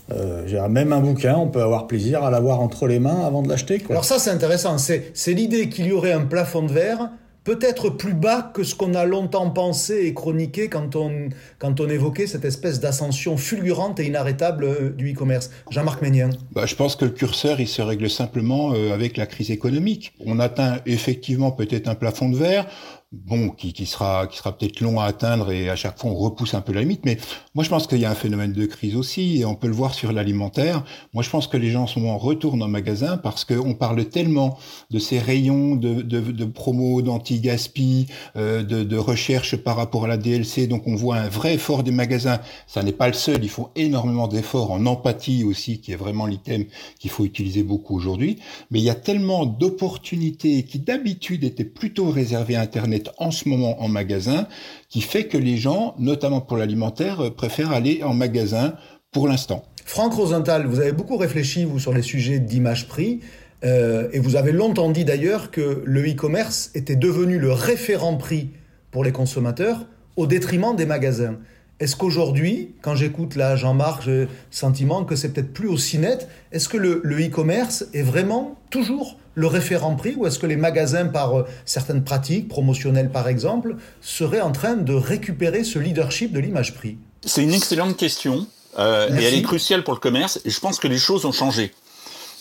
même 0.10 0.92
un 0.92 1.00
bouquin, 1.00 1.38
on 1.38 1.48
peut 1.48 1.62
avoir 1.62 1.88
plaisir 1.88 2.24
à 2.24 2.32
l'avoir 2.32 2.60
entre 2.60 2.86
les 2.86 3.00
mains 3.00 3.26
avant 3.26 3.42
de 3.42 3.48
l'acheter. 3.48 3.82
Alors 3.90 4.04
ça 4.04 4.20
c'est 4.20 4.32
intéressant, 4.32 4.78
c'est 4.78 5.34
l'idée 5.34 5.70
qu'il 5.70 5.86
y 5.86 5.94
aurait 5.94 6.12
un 6.12 6.26
plafond 6.26 6.64
de 6.64 6.74
verre 6.74 7.10
peut-être 7.44 7.90
plus 7.90 8.14
bas 8.14 8.52
que 8.54 8.64
ce 8.64 8.76
qu'on 8.76 8.94
a 8.94 9.06
longtemps 9.06 9.50
pensé 9.50 10.06
et 10.06 10.14
chroniqué 10.14 10.70
quand 10.70 10.96
on, 10.96 11.30
quand 11.58 11.80
on 11.80 11.90
évoquait 11.90 12.28
cette 12.28 12.46
espèce 12.46 12.80
d'ascension 12.80 13.38
fulgurante 13.38 14.00
et 14.00 14.06
inarrêtable 14.06 14.96
du 14.96 15.14
e-commerce. 15.14 15.50
Jean-Marc 15.70 16.02
Ménien. 16.02 16.30
Bah, 16.52 16.66
je 16.66 16.76
pense 16.76 16.96
que 16.96 17.06
le 17.06 17.12
curseur, 17.12 17.60
il 17.60 17.68
se 17.68 17.82
règle 17.82 18.10
simplement 18.10 18.74
euh, 18.74 18.94
avec 18.94 19.18
la 19.18 19.26
crise 19.26 19.52
économique. 19.52 20.14
On 20.26 20.40
atteint 20.40 20.80
effectivement 20.86 21.52
peut-être 21.52 21.88
un 21.88 21.96
plafond 21.96 22.30
de 22.30 22.38
verre 22.38 22.68
bon, 23.12 23.50
qui, 23.50 23.74
qui 23.74 23.88
sera, 23.88 24.28
qui 24.28 24.38
sera 24.38 24.56
peut-être 24.56 24.82
long 24.82 25.00
à 25.00 25.06
atteindre 25.06 25.52
et 25.52 25.68
à 25.70 25.76
chaque 25.76 26.00
fois 26.00 26.12
on 26.12 26.16
repousse 26.16 26.54
un 26.54 26.62
peu 26.62 26.74
la 26.74 26.82
limite. 26.82 27.06
Mais 27.06 27.18
moi, 27.56 27.64
je 27.64 27.70
pense 27.70 27.88
qu'il 27.88 28.00
y 28.00 28.06
a 28.06 28.12
un 28.12 28.16
phénomène 28.16 28.54
de 28.54 28.66
crise 28.66 28.96
aussi 28.96 29.40
et 29.40 29.46
on 29.46 29.56
peut 29.56 29.68
le 29.68 29.74
voir 29.74 29.96
sur 29.96 30.12
l'alimentaire. 30.12 30.84
Moi, 31.14 31.24
je 31.24 31.30
pense 31.30 31.48
que 31.48 31.58
les 31.58 31.72
gens 31.72 31.84
en 31.84 31.88
ce 31.88 32.00
moment 32.00 32.18
retournent 32.20 32.62
en 32.62 32.68
magasin 32.68 33.18
parce 33.18 33.46
qu'on 33.46 33.74
parle 33.74 34.06
tellement 34.06 34.60
de 34.92 35.00
ces 35.00 35.18
rayons 35.18 35.76
de, 35.76 36.02
de, 36.02 36.20
de 36.20 36.46
promo, 36.46 37.02
d'anti-gaspi, 37.02 38.08
euh, 38.36 38.62
de, 38.64 38.84
de 38.84 38.98
recherche 38.98 39.56
par 39.56 39.76
rapport 39.76 40.06
à 40.06 40.08
la 40.08 40.18
DLC. 40.18 40.68
Donc, 40.68 40.84
on 40.86 40.96
voit 40.96 41.18
un 41.18 41.30
vrai 41.30 41.56
effort 41.56 41.82
des 41.82 41.92
magasins. 41.92 42.40
Ça 42.68 42.84
n'est 42.84 42.92
pas 42.92 43.08
le 43.08 43.14
seul. 43.14 43.44
Il 43.44 43.50
faut 43.50 43.72
énormément 43.76 44.28
d'efforts 44.28 44.72
en 44.72 44.86
empathie 44.86 45.44
aussi, 45.44 45.82
qui 45.82 45.94
est 45.94 45.96
vraiment 45.96 46.28
l'item 46.28 46.66
qu'il 47.00 47.10
faut 47.10 47.26
utiliser 47.26 47.64
beaucoup 47.64 47.96
aujourd'hui. 47.96 48.38
Mais 48.70 48.80
il 48.80 48.86
y 48.86 48.90
a 48.92 48.96
tellement 48.96 49.48
d'opportunités 49.48 50.64
qui 50.64 50.78
d'habitude 50.78 51.44
étaient 51.44 51.66
plutôt 51.66 52.12
réservées 52.12 52.56
à 52.56 52.62
Internet 52.62 52.99
en 53.18 53.32
ce 53.32 53.48
moment 53.48 53.82
en 53.82 53.88
magasin, 53.88 54.48
qui 54.90 55.02
fait 55.02 55.26
que 55.26 55.38
les 55.38 55.58
gens, 55.58 55.96
notamment 55.98 56.42
pour 56.42 56.58
l'alimentaire, 56.58 57.32
préfèrent 57.36 57.72
aller 57.72 58.02
en 58.04 58.14
magasin 58.14 58.74
pour 59.12 59.28
l'instant. 59.28 59.64
Franck 59.86 60.14
Rosenthal, 60.14 60.68
vous 60.68 60.80
avez 60.80 60.92
beaucoup 60.92 61.18
réfléchi, 61.18 61.66
vous, 61.66 61.80
sur 61.80 61.94
les 61.94 62.04
sujets 62.04 62.40
d'image-prix, 62.40 63.22
euh, 63.64 64.08
et 64.14 64.20
vous 64.20 64.36
avez 64.36 64.52
longtemps 64.52 64.90
dit 64.90 65.04
d'ailleurs 65.04 65.52
que 65.52 65.82
le 65.84 66.10
e-commerce 66.10 66.72
était 66.76 66.96
devenu 66.96 67.40
le 67.40 67.52
référent 67.52 68.16
prix 68.16 68.52
pour 68.92 69.04
les 69.04 69.12
consommateurs 69.12 69.86
au 70.16 70.28
détriment 70.28 70.76
des 70.76 70.86
magasins. 70.86 71.38
Est-ce 71.80 71.96
qu'aujourd'hui, 71.96 72.72
quand 72.82 72.96
j'écoute 72.96 73.36
là 73.36 73.56
Jean-Marc, 73.56 74.04
j'ai 74.04 74.12
le 74.12 74.28
sentiment 74.52 75.06
que 75.06 75.16
c'est 75.16 75.30
peut-être 75.30 75.54
plus 75.54 75.70
aussi 75.70 75.98
net 75.98 76.28
Est-ce 76.52 76.68
que 76.68 76.78
le 76.78 77.02
e-commerce 77.04 77.86
est 77.94 78.02
vraiment 78.02 78.58
toujours 78.70 79.18
le 79.40 79.48
référent 79.48 79.96
prix 79.96 80.16
ou 80.18 80.28
est-ce 80.28 80.38
que 80.38 80.46
les 80.46 80.58
magasins, 80.58 81.06
par 81.06 81.40
euh, 81.40 81.48
certaines 81.66 82.04
pratiques 82.04 82.50
promotionnelles 82.50 83.10
par 83.10 83.28
exemple, 83.28 83.78
seraient 84.02 84.42
en 84.42 84.52
train 84.52 84.76
de 84.76 84.94
récupérer 84.94 85.64
ce 85.64 85.80
leadership 85.80 86.34
de 86.34 86.40
l'image 86.40 86.74
prix? 86.74 86.98
C'est 87.26 87.44
une 87.44 87.54
excellente 87.54 87.96
question 87.96 88.48
euh, 88.78 89.10
et 89.18 89.24
elle 89.24 89.34
est 89.34 89.42
cruciale 89.42 89.84
pour 89.84 89.94
le 89.94 90.00
commerce 90.00 90.42
et 90.46 90.50
je 90.50 90.60
pense 90.60 90.78
que 90.78 90.88
les 90.88 90.98
choses 90.98 91.26
ont 91.26 91.32
changé. 91.32 91.74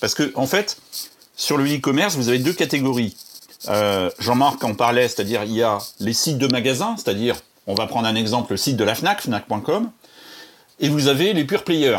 Parce 0.00 0.14
que 0.14 0.33
en 0.35 0.47
fait, 0.47 0.78
sur 1.37 1.57
le 1.57 1.64
e-commerce, 1.64 2.16
vous 2.16 2.28
avez 2.28 2.38
deux 2.38 2.52
catégories. 2.52 3.16
Euh, 3.68 4.11
Jean-Marc 4.18 4.62
en 4.64 4.75
parlait, 4.75 5.09
c'est-à-dire 5.09 5.45
il 5.45 5.54
y 5.54 5.62
a 5.62 5.78
les 6.00 6.12
sites 6.12 6.38
de 6.38 6.49
magasins, 6.49 6.97
c'est-à-dire 6.97 7.37
on 7.69 7.75
va 7.75 7.87
prendre 7.87 8.09
un 8.09 8.15
exemple, 8.15 8.53
le 8.53 8.57
site 8.57 8.77
de 8.77 8.83
la 8.83 8.95
FNAC, 8.95 9.21
fnac.com, 9.21 9.91
et 10.81 10.89
vous 10.89 11.09
avez 11.09 11.35
les 11.35 11.45
pure 11.45 11.65
players. 11.65 11.99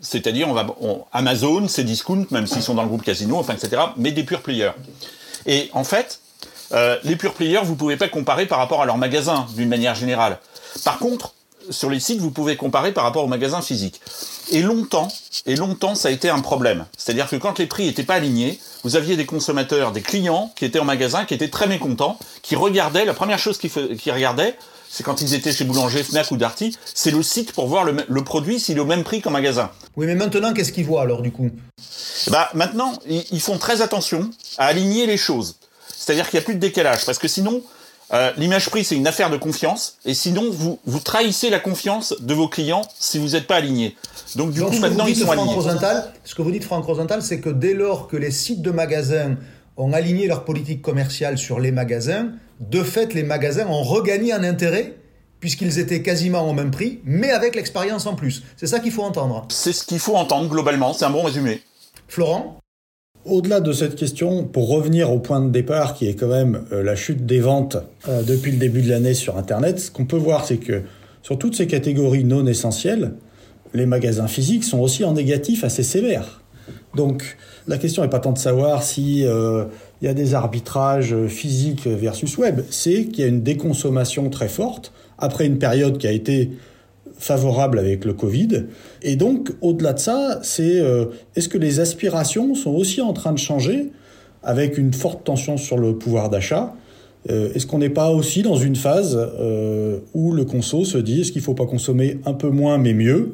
C'est-à-dire, 0.00 0.48
on 0.48 0.52
va, 0.52 0.66
Amazon, 1.12 1.68
c'est 1.68 1.84
discount, 1.84 2.26
même 2.30 2.46
s'ils 2.46 2.62
sont 2.62 2.74
dans 2.74 2.82
le 2.82 2.88
groupe 2.88 3.04
Casino, 3.04 3.38
enfin, 3.38 3.54
etc., 3.54 3.80
mais 3.96 4.10
des 4.10 4.24
pure 4.24 4.42
players. 4.42 4.72
Et 5.46 5.70
en 5.72 5.84
fait, 5.84 6.20
euh, 6.72 6.98
les 7.04 7.14
pure 7.14 7.34
players, 7.34 7.60
vous 7.62 7.76
pouvez 7.76 7.96
pas 7.96 8.08
comparer 8.08 8.46
par 8.46 8.58
rapport 8.58 8.82
à 8.82 8.86
leur 8.86 8.98
magasin, 8.98 9.46
d'une 9.54 9.68
manière 9.68 9.94
générale. 9.94 10.40
Par 10.84 10.98
contre, 10.98 11.34
sur 11.70 11.90
les 11.90 12.00
sites, 12.00 12.18
vous 12.18 12.32
pouvez 12.32 12.56
comparer 12.56 12.92
par 12.92 13.04
rapport 13.04 13.24
aux 13.24 13.28
magasins 13.28 13.62
physiques. 13.62 14.00
Et 14.50 14.62
longtemps, 14.62 15.08
et 15.46 15.54
longtemps, 15.54 15.94
ça 15.94 16.08
a 16.08 16.10
été 16.10 16.28
un 16.28 16.40
problème. 16.40 16.86
C'est-à-dire 16.98 17.28
que 17.28 17.36
quand 17.36 17.58
les 17.58 17.66
prix 17.66 17.86
n'étaient 17.86 18.02
pas 18.02 18.14
alignés, 18.14 18.58
vous 18.82 18.96
aviez 18.96 19.16
des 19.16 19.26
consommateurs, 19.26 19.92
des 19.92 20.02
clients 20.02 20.52
qui 20.56 20.64
étaient 20.64 20.80
en 20.80 20.84
magasin, 20.84 21.24
qui 21.24 21.34
étaient 21.34 21.48
très 21.48 21.68
mécontents, 21.68 22.18
qui 22.42 22.56
regardaient, 22.56 23.04
la 23.04 23.14
première 23.14 23.38
chose 23.38 23.58
qu'ils 23.58 24.12
regardaient, 24.12 24.56
c'est 24.94 25.02
quand 25.02 25.20
ils 25.20 25.34
étaient 25.34 25.50
chez 25.50 25.64
Boulanger, 25.64 26.04
Fnac 26.04 26.30
ou 26.30 26.36
Darty, 26.36 26.78
c'est 26.94 27.10
le 27.10 27.20
site 27.24 27.50
pour 27.50 27.66
voir 27.66 27.84
le, 27.84 28.22
produit 28.22 28.60
s'il 28.60 28.76
est 28.76 28.80
au 28.80 28.84
même 28.84 29.02
prix 29.02 29.20
qu'en 29.20 29.32
magasin. 29.32 29.72
Oui, 29.96 30.06
mais 30.06 30.14
maintenant, 30.14 30.54
qu'est-ce 30.54 30.70
qu'ils 30.70 30.86
voient 30.86 31.02
alors 31.02 31.20
du 31.20 31.32
coup? 31.32 31.50
Bah 32.28 32.48
maintenant, 32.54 32.92
ils, 33.08 33.40
font 33.40 33.58
très 33.58 33.82
attention 33.82 34.30
à 34.56 34.66
aligner 34.66 35.06
les 35.06 35.16
choses. 35.16 35.56
C'est-à-dire 35.92 36.30
qu'il 36.30 36.38
n'y 36.38 36.44
a 36.44 36.44
plus 36.44 36.54
de 36.54 36.60
décalage, 36.60 37.04
parce 37.06 37.18
que 37.18 37.26
sinon, 37.26 37.60
euh, 38.12 38.30
l'image 38.36 38.70
prix, 38.70 38.84
c'est 38.84 38.94
une 38.94 39.08
affaire 39.08 39.30
de 39.30 39.36
confiance, 39.36 39.96
et 40.04 40.14
sinon, 40.14 40.48
vous, 40.52 40.78
vous 40.86 41.00
trahissez 41.00 41.50
la 41.50 41.58
confiance 41.58 42.14
de 42.20 42.32
vos 42.32 42.46
clients 42.46 42.82
si 42.96 43.18
vous 43.18 43.30
n'êtes 43.30 43.48
pas 43.48 43.56
aligné. 43.56 43.96
Donc 44.36 44.52
du 44.52 44.62
coup, 44.62 44.78
maintenant, 44.78 45.06
ils 45.06 45.16
sont 45.16 45.28
alignés. 45.28 45.56
ce 46.22 46.36
que 46.36 46.42
vous 46.42 46.52
dites, 46.52 46.64
Franck 46.64 46.84
Rosenthal, 46.84 47.20
c'est 47.20 47.40
que 47.40 47.50
dès 47.50 47.74
lors 47.74 48.06
que 48.06 48.16
les 48.16 48.30
sites 48.30 48.62
de 48.62 48.70
magasins 48.70 49.34
ont 49.76 49.92
aligné 49.92 50.26
leur 50.26 50.44
politique 50.44 50.82
commerciale 50.82 51.38
sur 51.38 51.60
les 51.60 51.72
magasins, 51.72 52.32
de 52.60 52.82
fait, 52.82 53.14
les 53.14 53.22
magasins 53.22 53.66
ont 53.66 53.82
regagné 53.82 54.32
un 54.32 54.44
intérêt 54.44 54.94
puisqu'ils 55.40 55.78
étaient 55.78 56.00
quasiment 56.00 56.48
au 56.48 56.54
même 56.54 56.70
prix, 56.70 57.00
mais 57.04 57.30
avec 57.30 57.54
l'expérience 57.54 58.06
en 58.06 58.14
plus. 58.14 58.42
C'est 58.56 58.66
ça 58.66 58.80
qu'il 58.80 58.92
faut 58.92 59.02
entendre. 59.02 59.46
C'est 59.50 59.74
ce 59.74 59.84
qu'il 59.84 59.98
faut 59.98 60.14
entendre 60.16 60.48
globalement, 60.48 60.94
c'est 60.94 61.04
un 61.04 61.10
bon 61.10 61.22
résumé. 61.22 61.60
Florent? 62.08 62.58
Au-delà 63.26 63.60
de 63.60 63.72
cette 63.72 63.94
question, 63.94 64.44
pour 64.44 64.68
revenir 64.68 65.10
au 65.12 65.18
point 65.18 65.40
de 65.40 65.50
départ 65.50 65.94
qui 65.94 66.06
est 66.06 66.14
quand 66.14 66.28
même 66.28 66.64
euh, 66.72 66.82
la 66.82 66.96
chute 66.96 67.26
des 67.26 67.40
ventes 67.40 67.76
euh, 68.08 68.22
depuis 68.22 68.52
le 68.52 68.58
début 68.58 68.80
de 68.80 68.88
l'année 68.88 69.12
sur 69.12 69.36
Internet, 69.36 69.80
ce 69.80 69.90
qu'on 69.90 70.06
peut 70.06 70.16
voir, 70.16 70.46
c'est 70.46 70.56
que 70.56 70.82
sur 71.22 71.38
toutes 71.38 71.56
ces 71.56 71.66
catégories 71.66 72.24
non 72.24 72.46
essentielles, 72.46 73.12
les 73.74 73.86
magasins 73.86 74.28
physiques 74.28 74.64
sont 74.64 74.78
aussi 74.78 75.04
en 75.04 75.12
négatif 75.12 75.64
assez 75.64 75.82
sévère. 75.82 76.42
Donc 76.94 77.36
la 77.66 77.78
question 77.78 78.02
n'est 78.02 78.10
pas 78.10 78.20
tant 78.20 78.32
de 78.32 78.38
savoir 78.38 78.82
si 78.82 79.24
euh, 79.24 79.64
y 80.02 80.08
a 80.08 80.14
des 80.14 80.34
arbitrages 80.34 81.16
physiques 81.28 81.86
versus 81.86 82.36
web, 82.36 82.60
c'est 82.70 83.06
qu'il 83.06 83.20
y 83.20 83.24
a 83.24 83.28
une 83.28 83.42
déconsommation 83.42 84.28
très 84.30 84.48
forte 84.48 84.92
après 85.18 85.46
une 85.46 85.58
période 85.58 85.98
qui 85.98 86.06
a 86.06 86.12
été 86.12 86.50
favorable 87.18 87.78
avec 87.78 88.04
le 88.04 88.12
Covid. 88.12 88.64
Et 89.02 89.16
donc, 89.16 89.52
au-delà 89.60 89.92
de 89.92 89.98
ça, 89.98 90.40
c'est 90.42 90.80
euh, 90.80 91.06
est-ce 91.36 91.48
que 91.48 91.58
les 91.58 91.80
aspirations 91.80 92.54
sont 92.54 92.72
aussi 92.72 93.00
en 93.00 93.12
train 93.12 93.32
de 93.32 93.38
changer 93.38 93.90
avec 94.42 94.76
une 94.76 94.92
forte 94.92 95.24
tension 95.24 95.56
sur 95.56 95.78
le 95.78 95.96
pouvoir 95.96 96.28
d'achat? 96.28 96.74
Euh, 97.30 97.48
Est-ce 97.54 97.66
qu'on 97.66 97.78
n'est 97.78 97.90
pas 97.90 98.10
aussi 98.10 98.42
dans 98.42 98.56
une 98.56 98.76
phase 98.76 99.18
euh, 99.18 100.00
où 100.12 100.32
le 100.32 100.44
conso 100.44 100.84
se 100.84 100.98
dit 100.98 101.22
est-ce 101.22 101.32
qu'il 101.32 101.40
ne 101.40 101.44
faut 101.44 101.54
pas 101.54 101.66
consommer 101.66 102.18
un 102.26 102.34
peu 102.34 102.50
moins 102.50 102.76
mais 102.76 102.92
mieux? 102.92 103.32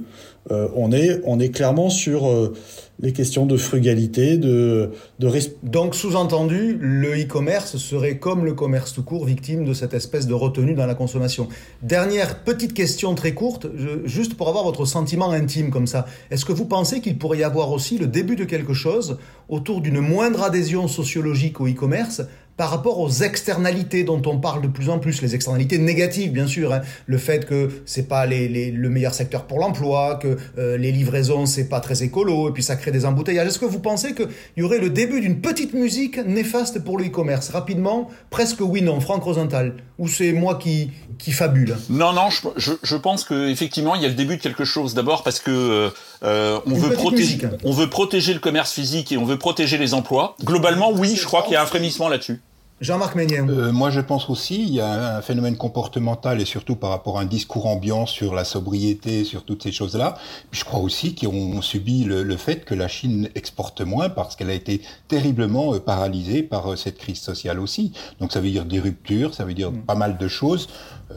On, 0.49 0.91
est, 0.93 1.21
on 1.25 1.39
est 1.39 1.51
clairement 1.51 1.91
sur 1.91 2.53
les 3.01 3.13
questions 3.13 3.47
de 3.47 3.57
frugalité, 3.57 4.37
de, 4.37 4.91
de 5.19 5.31
Donc 5.63 5.95
sous-entendu, 5.95 6.77
le 6.81 7.21
e-commerce 7.23 7.77
serait 7.77 8.19
comme 8.19 8.45
le 8.45 8.53
commerce 8.53 8.93
tout 8.93 9.03
court, 9.03 9.25
victime 9.25 9.65
de 9.65 9.73
cette 9.73 9.95
espèce 9.95 10.27
de 10.27 10.35
retenue 10.35 10.75
dans 10.75 10.87
la 10.87 10.95
consommation. 10.95 11.49
Dernière 11.83 12.43
petite 12.45 12.75
question 12.75 13.15
très 13.15 13.33
courte, 13.33 13.67
juste 14.05 14.35
pour 14.35 14.49
avoir 14.49 14.65
votre 14.65 14.85
sentiment 14.85 15.31
intime 15.31 15.71
comme 15.71 15.87
ça. 15.87 16.07
Est-ce 16.31 16.45
que 16.45 16.53
vous 16.53 16.67
pensez 16.67 17.01
qu'il 17.01 17.17
pourrait 17.19 17.39
y 17.39 17.45
avoir 17.45 17.73
aussi 17.73 17.97
le 17.97 18.07
début 18.07 18.37
de 18.37 18.45
quelque 18.45 18.75
chose 18.75 19.19
autour 19.49 19.81
d'une 19.81 20.01
moindre 20.01 20.43
adhésion 20.43 20.89
sociologique 20.89 21.61
au 21.61 21.69
e-commerce 21.69 22.23
par 22.61 22.69
rapport 22.69 23.01
aux 23.01 23.09
externalités 23.09 24.05
dont 24.05 24.21
on 24.27 24.37
parle 24.37 24.61
de 24.61 24.69
plus 24.69 24.91
en 24.91 24.99
plus, 24.99 25.23
les 25.23 25.35
externalités 25.35 25.79
négatives 25.79 26.31
bien 26.31 26.47
sûr, 26.47 26.75
hein. 26.75 26.83
le 27.07 27.17
fait 27.17 27.47
que 27.47 27.71
c'est 27.87 28.07
pas 28.07 28.27
les, 28.27 28.71
le 28.71 28.91
meilleur 28.91 29.15
secteur 29.15 29.45
pour 29.45 29.61
l'emploi, 29.61 30.17
que 30.17 30.37
euh, 30.59 30.77
les 30.77 30.93
livraisons 30.93 31.47
c'est 31.47 31.71
pas 31.71 31.81
très 31.81 32.03
écolo 32.03 32.51
et 32.51 32.53
puis 32.53 32.63
ça 32.63 32.77
crée 32.77 32.91
des 32.91 33.07
embouteillages. 33.07 33.49
Est-ce 33.49 33.59
que 33.59 33.65
vous 33.65 33.79
pensez 33.79 34.15
qu'il 34.15 34.29
y 34.59 34.63
aurait 34.63 34.79
le 34.79 34.91
début 34.91 35.23
d'une 35.23 35.41
petite 35.41 35.73
musique 35.73 36.19
néfaste 36.19 36.85
pour 36.85 36.99
le 36.99 37.07
e-commerce? 37.07 37.49
Rapidement, 37.49 38.11
presque 38.29 38.61
oui 38.61 38.83
non, 38.83 39.01
Franck 39.01 39.23
Rosenthal, 39.23 39.77
ou 39.99 40.07
c'est 40.07 40.35
moi 40.35 40.57
qui 40.57 40.91
qui 41.19 41.33
fabule? 41.33 41.79
Non 41.89 42.13
non, 42.13 42.29
je, 42.29 42.73
je, 42.83 42.97
pense 42.97 43.25
que 43.25 43.49
effectivement 43.49 43.95
il 43.95 44.03
y 44.03 44.05
a 44.05 44.09
le 44.09 44.15
début 44.15 44.37
de 44.37 44.43
quelque 44.43 44.67
chose. 44.67 44.93
D'abord 44.93 45.23
parce 45.23 45.41
que 45.41 45.51
euh, 45.51 45.91
euh, 46.25 46.61
on 46.67 46.75
veut 46.75 46.93
protéger 46.93 47.39
on 47.65 47.73
veut 47.73 47.89
protéger 47.89 48.35
le 48.35 48.41
commerce 48.41 48.73
physique 48.73 49.13
et 49.13 49.17
on 49.17 49.25
veut 49.25 49.39
protéger 49.39 49.79
les 49.79 49.95
emplois. 49.95 50.37
Globalement, 50.45 50.93
oui, 50.93 51.17
je 51.17 51.25
crois 51.25 51.43
qu'il 51.43 51.53
y 51.53 51.57
a 51.57 51.63
un 51.63 51.67
frémissement 51.67 52.11
là-dessus. 52.11 52.43
Jean-Marc 52.81 53.15
Ménien. 53.15 53.47
Euh, 53.47 53.73
moi, 53.73 53.91
je 53.91 54.01
pense 54.01 54.31
aussi, 54.31 54.63
il 54.63 54.73
y 54.73 54.81
a 54.81 55.17
un 55.19 55.21
phénomène 55.21 55.57
comportemental 55.57 56.41
et 56.41 56.47
surtout 56.47 56.77
par 56.77 56.89
rapport 56.91 57.19
à 57.19 57.23
un 57.23 57.27
discours 57.27 57.67
ambiant 57.67 58.07
sur 58.07 58.35
la 58.35 58.45
sobriété, 58.45 59.25
sur 59.25 59.45
toutes 59.45 59.63
ces 59.63 59.73
choses-là. 59.73 60.17
Je 60.51 60.65
crois 60.65 60.81
aussi 60.81 61.15
qu'on 61.15 61.61
subit 61.61 62.05
le, 62.05 62.23
le, 62.23 62.37
fait 62.39 62.65
que 62.65 62.75
la 62.75 62.89
Chine 62.89 63.29
exporte 63.35 63.83
moins 63.83 64.09
parce 64.09 64.35
qu'elle 64.35 64.49
a 64.49 64.55
été 64.55 64.81
terriblement 65.09 65.75
euh, 65.75 65.79
paralysée 65.79 66.43
par 66.43 66.73
euh, 66.73 66.77
cette 66.77 66.97
crise 66.97 67.21
sociale 67.21 67.61
aussi. 67.61 67.93
Donc, 68.19 68.33
ça 68.33 68.41
veut 68.41 68.51
dire 68.51 68.65
des 68.65 68.81
ruptures, 68.81 69.35
ça 69.35 69.45
veut 69.45 69.55
dire 69.55 69.73
mm. 69.73 69.83
pas 69.83 69.95
mal 69.95 70.17
de 70.17 70.29
choses. 70.29 70.69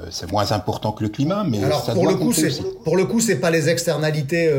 c'est 0.10 0.29
moins 0.32 0.51
important 0.51 0.91
que 0.91 1.03
le 1.03 1.10
climat, 1.10 1.46
mais 1.48 1.63
Alors, 1.63 1.86
ça 1.86 1.93
pour, 1.93 2.08
le 2.08 2.15
coup, 2.15 2.34
pour 2.84 2.98
le 2.98 3.05
coup, 3.05 3.22
c'est 3.22 3.39
pas 3.39 3.51
les 3.51 3.70
externalités 3.70 4.51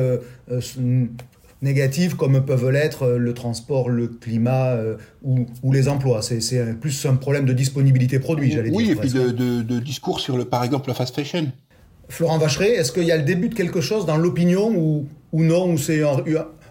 négatives 1.64 2.14
comme 2.14 2.44
peuvent 2.44 2.70
l'être 2.70 3.02
euh, 3.02 3.18
le 3.18 3.34
transport, 3.34 3.88
le 3.88 4.06
climat 4.06 4.74
euh, 4.74 4.96
ou, 5.24 5.46
ou, 5.62 5.72
les 5.72 5.88
emplois. 5.88 6.22
C'est 6.22 6.78
plus 6.78 7.06
un 7.06 7.16
problème 7.16 7.46
de 7.46 7.52
disponibilité 7.52 8.20
produit, 8.20 8.52
j'allais 8.52 8.70
dire. 8.70 8.76
Oui, 8.76 8.90
et 8.90 8.94
puis 8.94 9.10
de, 9.10 9.30
de, 9.30 9.62
de, 9.62 9.80
discours 9.80 10.20
sur, 10.20 10.36
le, 10.36 10.44
par 10.44 10.62
exemple, 10.62 10.88
la 10.88 10.94
fast 10.94 11.14
fashion. 11.14 11.46
Florent 12.08 12.38
Vacheray, 12.38 12.72
est-ce 12.72 12.92
qu'il 12.92 13.04
y 13.04 13.12
a 13.12 13.16
le 13.16 13.22
début 13.22 13.48
de 13.48 13.54
quelque 13.54 13.80
chose 13.80 14.06
dans 14.06 14.18
l'opinion 14.18 14.70
ou, 14.76 15.06
ou 15.32 15.42
non, 15.42 15.72
ou 15.72 15.78
c'est 15.78 16.02
un, 16.02 16.18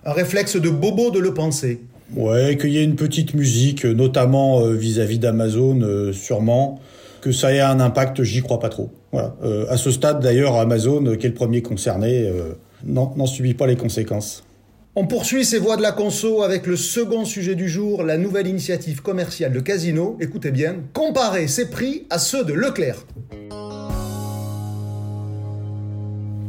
un, 0.05 0.11
réflexe 0.11 0.55
de 0.55 0.69
bobo 0.69 1.09
de 1.09 1.19
le 1.19 1.33
penser? 1.33 1.81
Ouais, 2.15 2.55
qu'il 2.57 2.69
y 2.69 2.77
ait 2.77 2.83
une 2.83 2.95
petite 2.95 3.33
musique, 3.33 3.83
notamment 3.85 4.61
euh, 4.61 4.73
vis-à-vis 4.73 5.17
d'Amazon, 5.17 6.11
sûrement. 6.13 6.79
Que 7.21 7.31
ça 7.31 7.53
ait 7.53 7.61
un 7.61 7.79
impact, 7.79 8.21
j'y 8.23 8.41
crois 8.41 8.59
pas 8.59 8.69
trop. 8.69 8.91
Voilà. 9.13 9.33
à 9.69 9.77
ce 9.77 9.91
stade, 9.91 10.21
d'ailleurs, 10.21 10.55
Amazon, 10.57 11.15
qui 11.15 11.25
est 11.25 11.29
le 11.29 11.35
premier 11.35 11.61
concerné, 11.61 12.29
n'en 12.85 13.25
subit 13.25 13.53
pas 13.53 13.65
les 13.65 13.77
conséquences. 13.77 14.43
On 14.95 15.07
poursuit 15.07 15.43
ces 15.43 15.57
voies 15.57 15.75
de 15.75 15.81
la 15.81 15.91
conso 15.91 16.43
avec 16.43 16.67
le 16.67 16.75
second 16.75 17.25
sujet 17.25 17.55
du 17.55 17.67
jour, 17.67 18.03
la 18.03 18.19
nouvelle 18.19 18.45
initiative 18.45 19.01
commerciale 19.01 19.51
de 19.51 19.59
Casino. 19.59 20.17
Écoutez 20.19 20.51
bien, 20.51 20.83
comparer 20.93 21.47
ses 21.47 21.71
prix 21.71 22.05
à 22.11 22.19
ceux 22.19 22.45
de 22.45 22.53
Leclerc. 22.53 23.03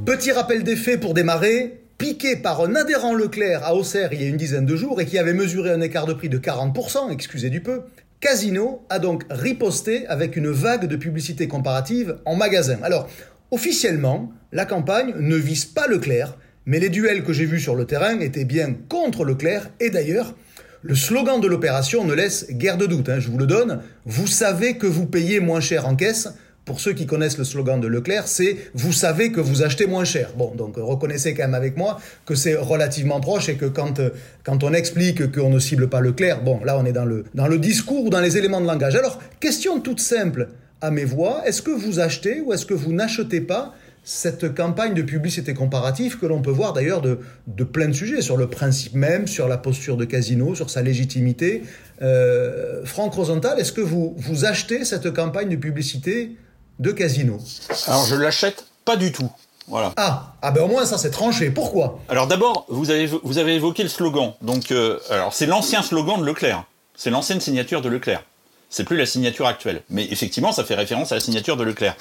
Petit 0.04 0.30
rappel 0.30 0.62
des 0.62 0.76
faits 0.76 1.00
pour 1.00 1.14
démarrer. 1.14 1.80
Piqué 1.96 2.36
par 2.36 2.60
un 2.60 2.74
adhérent 2.74 3.14
Leclerc 3.14 3.64
à 3.64 3.74
Auxerre 3.74 4.12
il 4.12 4.20
y 4.20 4.26
a 4.26 4.28
une 4.28 4.36
dizaine 4.36 4.66
de 4.66 4.76
jours 4.76 5.00
et 5.00 5.06
qui 5.06 5.16
avait 5.16 5.32
mesuré 5.32 5.70
un 5.70 5.80
écart 5.80 6.04
de 6.04 6.12
prix 6.12 6.28
de 6.28 6.36
40%, 6.36 7.10
excusez 7.12 7.48
du 7.48 7.62
peu, 7.62 7.84
Casino 8.20 8.84
a 8.90 8.98
donc 8.98 9.24
riposté 9.30 10.06
avec 10.08 10.36
une 10.36 10.50
vague 10.50 10.86
de 10.86 10.96
publicité 10.96 11.48
comparative 11.48 12.18
en 12.26 12.36
magasin. 12.36 12.76
Alors, 12.82 13.08
officiellement, 13.50 14.32
la 14.52 14.66
campagne 14.66 15.14
ne 15.18 15.36
vise 15.36 15.64
pas 15.64 15.86
Leclerc, 15.86 16.36
mais 16.66 16.80
les 16.80 16.88
duels 16.88 17.24
que 17.24 17.32
j'ai 17.32 17.44
vus 17.44 17.60
sur 17.60 17.74
le 17.74 17.84
terrain 17.84 18.20
étaient 18.20 18.44
bien 18.44 18.74
contre 18.88 19.24
Leclerc, 19.24 19.70
et 19.80 19.90
d'ailleurs, 19.90 20.34
le 20.82 20.94
slogan 20.94 21.40
de 21.40 21.46
l'opération 21.46 22.04
ne 22.04 22.12
laisse 22.12 22.46
guère 22.50 22.76
de 22.76 22.86
doute, 22.86 23.08
hein, 23.08 23.18
je 23.18 23.30
vous 23.30 23.38
le 23.38 23.46
donne, 23.46 23.80
vous 24.04 24.26
savez 24.26 24.76
que 24.76 24.86
vous 24.86 25.06
payez 25.06 25.40
moins 25.40 25.60
cher 25.60 25.86
en 25.86 25.96
caisse, 25.96 26.28
pour 26.64 26.80
ceux 26.80 26.94
qui 26.94 27.04
connaissent 27.04 27.36
le 27.36 27.44
slogan 27.44 27.78
de 27.78 27.86
Leclerc, 27.86 28.26
c'est 28.26 28.56
vous 28.72 28.92
savez 28.92 29.30
que 29.32 29.40
vous 29.40 29.62
achetez 29.62 29.86
moins 29.86 30.04
cher. 30.04 30.30
Bon, 30.34 30.54
donc 30.54 30.76
reconnaissez 30.78 31.34
quand 31.34 31.42
même 31.42 31.54
avec 31.54 31.76
moi 31.76 32.00
que 32.24 32.34
c'est 32.34 32.54
relativement 32.54 33.20
proche 33.20 33.50
et 33.50 33.56
que 33.56 33.66
quand, 33.66 34.00
quand 34.44 34.64
on 34.64 34.72
explique 34.72 35.30
qu'on 35.30 35.50
ne 35.50 35.58
cible 35.58 35.90
pas 35.90 36.00
Leclerc, 36.00 36.42
bon, 36.42 36.64
là 36.64 36.78
on 36.78 36.86
est 36.86 36.92
dans 36.92 37.04
le, 37.04 37.24
dans 37.34 37.48
le 37.48 37.58
discours 37.58 38.06
ou 38.06 38.08
dans 38.08 38.20
les 38.22 38.38
éléments 38.38 38.62
de 38.62 38.66
langage. 38.66 38.96
Alors, 38.96 39.20
question 39.40 39.78
toute 39.78 40.00
simple, 40.00 40.48
à 40.84 40.90
mes 40.90 41.04
voix. 41.04 41.42
Est-ce 41.46 41.62
que 41.62 41.70
vous 41.70 41.98
achetez 41.98 42.40
ou 42.40 42.52
est-ce 42.52 42.66
que 42.66 42.74
vous 42.74 42.92
n'achetez 42.92 43.40
pas 43.40 43.74
cette 44.04 44.54
campagne 44.54 44.92
de 44.92 45.02
publicité 45.02 45.54
comparative 45.54 46.18
que 46.18 46.26
l'on 46.26 46.42
peut 46.42 46.50
voir 46.50 46.74
d'ailleurs 46.74 47.00
de, 47.00 47.20
de, 47.46 47.64
plein 47.64 47.88
de 47.88 47.94
sujets, 47.94 48.20
sur 48.20 48.36
le 48.36 48.48
principe 48.48 48.94
même, 48.94 49.26
sur 49.26 49.48
la 49.48 49.56
posture 49.56 49.96
de 49.96 50.04
Casino, 50.04 50.54
sur 50.54 50.68
sa 50.68 50.82
légitimité. 50.82 51.62
Euh, 52.02 52.84
Franck 52.84 53.14
Rosenthal, 53.14 53.58
est-ce 53.58 53.72
que 53.72 53.80
vous, 53.80 54.14
vous 54.18 54.44
achetez 54.44 54.84
cette 54.84 55.10
campagne 55.12 55.48
de 55.48 55.56
publicité 55.56 56.36
de 56.78 56.92
Casino? 56.92 57.38
Alors 57.86 58.04
je 58.04 58.14
l'achète 58.14 58.66
pas 58.84 58.96
du 58.96 59.10
tout. 59.10 59.30
Voilà. 59.66 59.94
Ah, 59.96 60.34
ah 60.42 60.50
ben 60.50 60.64
au 60.64 60.68
moins 60.68 60.84
ça 60.84 60.98
c'est 60.98 61.10
tranché. 61.10 61.50
Pourquoi? 61.50 61.98
Alors 62.10 62.26
d'abord, 62.26 62.66
vous 62.68 62.90
avez, 62.90 63.06
vous 63.06 63.38
avez 63.38 63.54
évoqué 63.54 63.82
le 63.82 63.88
slogan. 63.88 64.34
Donc, 64.42 64.70
euh, 64.70 64.98
alors 65.08 65.32
c'est 65.32 65.46
l'ancien 65.46 65.82
slogan 65.82 66.20
de 66.20 66.26
Leclerc. 66.26 66.64
C'est 66.94 67.10
l'ancienne 67.10 67.40
signature 67.40 67.80
de 67.80 67.88
Leclerc. 67.88 68.22
C'est 68.68 68.84
plus 68.84 68.98
la 68.98 69.06
signature 69.06 69.46
actuelle. 69.46 69.82
Mais 69.88 70.06
effectivement, 70.10 70.52
ça 70.52 70.64
fait 70.64 70.74
référence 70.74 71.12
à 71.12 71.14
la 71.14 71.20
signature 71.20 71.56
de 71.56 71.64
Leclerc. 71.64 71.96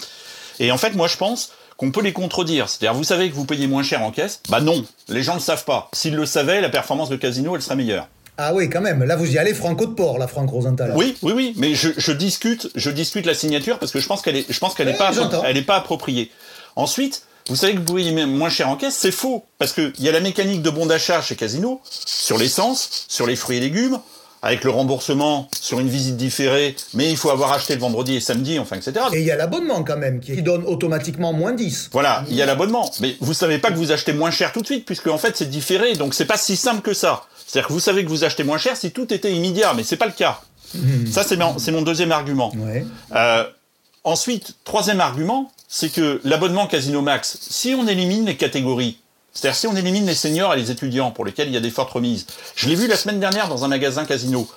Et 0.60 0.72
en 0.72 0.78
fait, 0.78 0.94
moi 0.96 1.08
je 1.08 1.16
pense 1.16 1.54
qu'on 1.78 1.92
peut 1.92 2.02
les 2.02 2.14
contredire. 2.14 2.70
C'est-à-dire, 2.70 2.94
vous 2.94 3.04
savez 3.04 3.30
que 3.30 3.36
vous 3.36 3.46
payez 3.46 3.68
moins 3.68 3.84
cher 3.84 4.02
en 4.04 4.12
caisse 4.12 4.42
Bah 4.50 4.62
non, 4.62 4.84
les 5.10 5.24
gens 5.24 5.34
ne 5.34 5.40
le 5.40 5.44
savent 5.44 5.66
pas. 5.66 5.90
S'ils 5.94 6.16
le 6.16 6.26
savaient, 6.26 6.62
la 6.62 6.70
performance 6.70 7.10
de 7.10 7.16
Casino, 7.16 7.56
elle 7.56 7.62
serait 7.62 7.76
meilleure. 7.76 8.08
Ah 8.38 8.54
oui, 8.54 8.70
quand 8.70 8.82
même. 8.82 9.04
Là, 9.04 9.16
vous 9.16 9.32
y 9.32 9.38
allez 9.38 9.54
franco 9.54 9.86
de 9.86 9.94
port, 9.94 10.18
la 10.18 10.28
Franck 10.28 10.50
Rosenthal. 10.50 10.94
Oui, 10.96 11.16
oui, 11.22 11.34
oui. 11.36 11.54
Mais 11.58 11.76
je, 11.76 11.90
je, 11.98 12.12
discute, 12.12 12.70
je 12.76 12.90
discute 12.90 13.26
la 13.26 13.36
signature 13.36 13.78
parce 13.78 13.92
que 13.92 14.00
je 14.00 14.08
pense 14.08 14.22
qu'elle 14.22 14.38
est, 14.38 14.52
je 14.52 14.60
pense 14.60 14.74
qu'elle 14.74 14.88
n'est 14.88 14.96
pas, 14.96 15.12
elle 15.46 15.58
est 15.58 15.62
pas 15.62 15.76
appropriée. 15.76 16.32
Ensuite, 16.76 17.24
vous 17.50 17.56
savez 17.56 17.74
que 17.76 17.80
vous 17.80 17.94
payez 17.94 18.26
moins 18.26 18.50
cher 18.50 18.70
en 18.70 18.76
caisse, 18.76 18.96
c'est 18.96 19.12
faux. 19.12 19.46
Parce 19.60 19.74
qu'il 19.74 19.94
y 20.00 20.10
a 20.10 20.12
la 20.12 20.20
mécanique 20.20 20.62
de 20.62 20.70
bon 20.70 20.86
d'achat 20.88 21.22
chez 21.22 21.36
Casino, 21.36 21.82
sur 21.84 22.38
l'essence, 22.38 23.06
sur 23.08 23.28
les 23.28 23.36
fruits 23.36 23.58
et 23.58 23.60
légumes, 23.60 24.00
avec 24.44 24.66
le 24.66 24.70
remboursement 24.70 25.48
sur 25.60 25.80
une 25.80 25.88
visite 25.88 26.18
différée, 26.18 26.76
mais 26.94 27.10
il 27.10 27.16
faut 27.16 27.30
avoir 27.30 27.54
acheté 27.54 27.74
le 27.76 27.80
vendredi 27.80 28.18
et 28.18 28.20
samedi, 28.20 28.60
enfin, 28.60 28.76
etc. 28.76 29.06
Et 29.14 29.22
il 29.22 29.26
y 29.26 29.32
a 29.32 29.38
l'abonnement 29.38 29.84
quand 29.86 29.98
même, 29.98 30.20
qui 30.20 30.42
donne 30.42 30.66
automatiquement 30.66 31.32
moins 31.32 31.54
10. 31.54 31.90
Voilà, 31.94 32.26
il 32.30 32.36
y 32.36 32.42
a 32.42 32.46
l'abonnement. 32.46 32.92
Mais 33.00 33.16
vous 33.22 33.34
savez 33.34 33.58
pas 33.58 33.72
que 33.72 33.78
vous 33.78 33.94
achetez 33.94 34.12
moins 34.12 34.32
cher 34.32 34.52
tout 34.52 34.60
de 34.60 34.66
suite, 34.66 34.86
puisque 34.86 35.08
en 35.08 35.18
fait 35.18 35.38
c'est 35.38 35.50
différé, 35.50 35.94
donc 35.94 36.14
c'est 36.14 36.26
pas 36.26 36.38
si 36.38 36.58
simple 36.58 36.82
que 36.82 36.94
ça. 36.94 37.24
C'est-à-dire 37.48 37.70
que 37.70 37.74
vous 37.74 37.80
savez 37.80 38.04
que 38.04 38.10
vous 38.10 38.26
achetez 38.26 38.44
moins 38.44 38.58
cher 38.58 38.76
si 38.76 38.92
tout 38.92 39.14
était 39.14 39.32
immédiat, 39.32 39.74
mais 39.74 39.84
c'est 39.84 39.96
pas 39.96 40.08
le 40.08 40.12
cas. 40.12 40.42
Mmh. 40.76 41.08
Ça, 41.08 41.24
c'est 41.24 41.38
mon, 41.38 41.56
mon, 41.72 41.82
deuxième 41.82 42.12
argument. 42.12 42.52
Ouais. 42.58 42.86
Euh, 43.16 43.46
ensuite, 44.04 44.56
troisième 44.66 45.00
argument, 45.00 45.52
c'est 45.70 45.90
que 45.90 46.20
l'abonnement 46.26 46.68
Casino 46.68 47.02
Max, 47.02 47.38
si 47.42 47.76
on 47.76 47.88
élimine 47.88 48.26
les 48.26 48.36
catégories, 48.36 48.98
c'est-à-dire 49.34 49.58
si 49.58 49.68
on 49.68 49.76
élimine 49.76 50.06
les 50.06 50.16
seniors 50.16 50.54
et 50.54 50.58
les 50.58 50.72
étudiants 50.72 51.12
pour 51.12 51.26
lesquels 51.26 51.48
il 51.48 51.54
y 51.54 51.58
a 51.58 51.62
des 51.62 51.72
fortes 51.72 51.92
remises. 51.92 52.28
Je 52.56 52.70
l'ai 52.70 52.76
vu 52.76 52.88
la 52.88 52.96
semaine 52.96 53.20
dernière 53.20 53.50
dans 53.50 53.66
un 53.66 53.68
magasin 53.68 54.06
casino. 54.06 54.48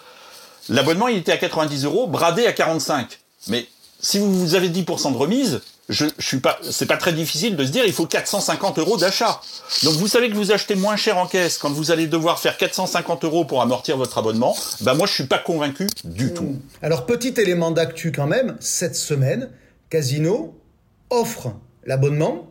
L'abonnement, 0.68 1.08
il 1.08 1.18
était 1.18 1.32
à 1.32 1.38
90 1.38 1.84
euros, 1.84 2.06
bradé 2.06 2.46
à 2.46 2.52
45. 2.52 3.18
Mais 3.48 3.66
si 4.00 4.18
vous 4.18 4.54
avez 4.54 4.68
10% 4.68 5.12
de 5.12 5.16
remise, 5.16 5.60
je, 5.88 6.04
je 6.18 6.26
suis 6.26 6.40
pas, 6.40 6.58
c'est 6.68 6.86
pas 6.86 6.96
très 6.96 7.12
difficile 7.12 7.56
de 7.56 7.64
se 7.64 7.70
dire, 7.70 7.84
il 7.86 7.92
faut 7.92 8.06
450 8.06 8.78
euros 8.78 8.96
d'achat. 8.96 9.40
Donc 9.84 9.94
vous 9.94 10.08
savez 10.08 10.28
que 10.28 10.34
vous 10.34 10.52
achetez 10.52 10.74
moins 10.74 10.96
cher 10.96 11.16
en 11.16 11.26
caisse 11.26 11.58
quand 11.58 11.70
vous 11.70 11.90
allez 11.90 12.06
devoir 12.06 12.38
faire 12.38 12.56
450 12.56 13.24
euros 13.24 13.44
pour 13.44 13.62
amortir 13.62 13.96
votre 13.96 14.18
abonnement. 14.18 14.56
Bah 14.80 14.94
moi, 14.94 15.06
je 15.06 15.12
suis 15.12 15.26
pas 15.26 15.38
convaincu 15.38 15.86
du 16.04 16.34
tout. 16.34 16.56
Alors 16.82 17.06
petit 17.06 17.34
élément 17.40 17.70
d'actu 17.70 18.12
quand 18.12 18.26
même, 18.26 18.56
cette 18.60 18.96
semaine, 18.96 19.50
Casino 19.88 20.54
offre 21.10 21.52
l'abonnement 21.84 22.48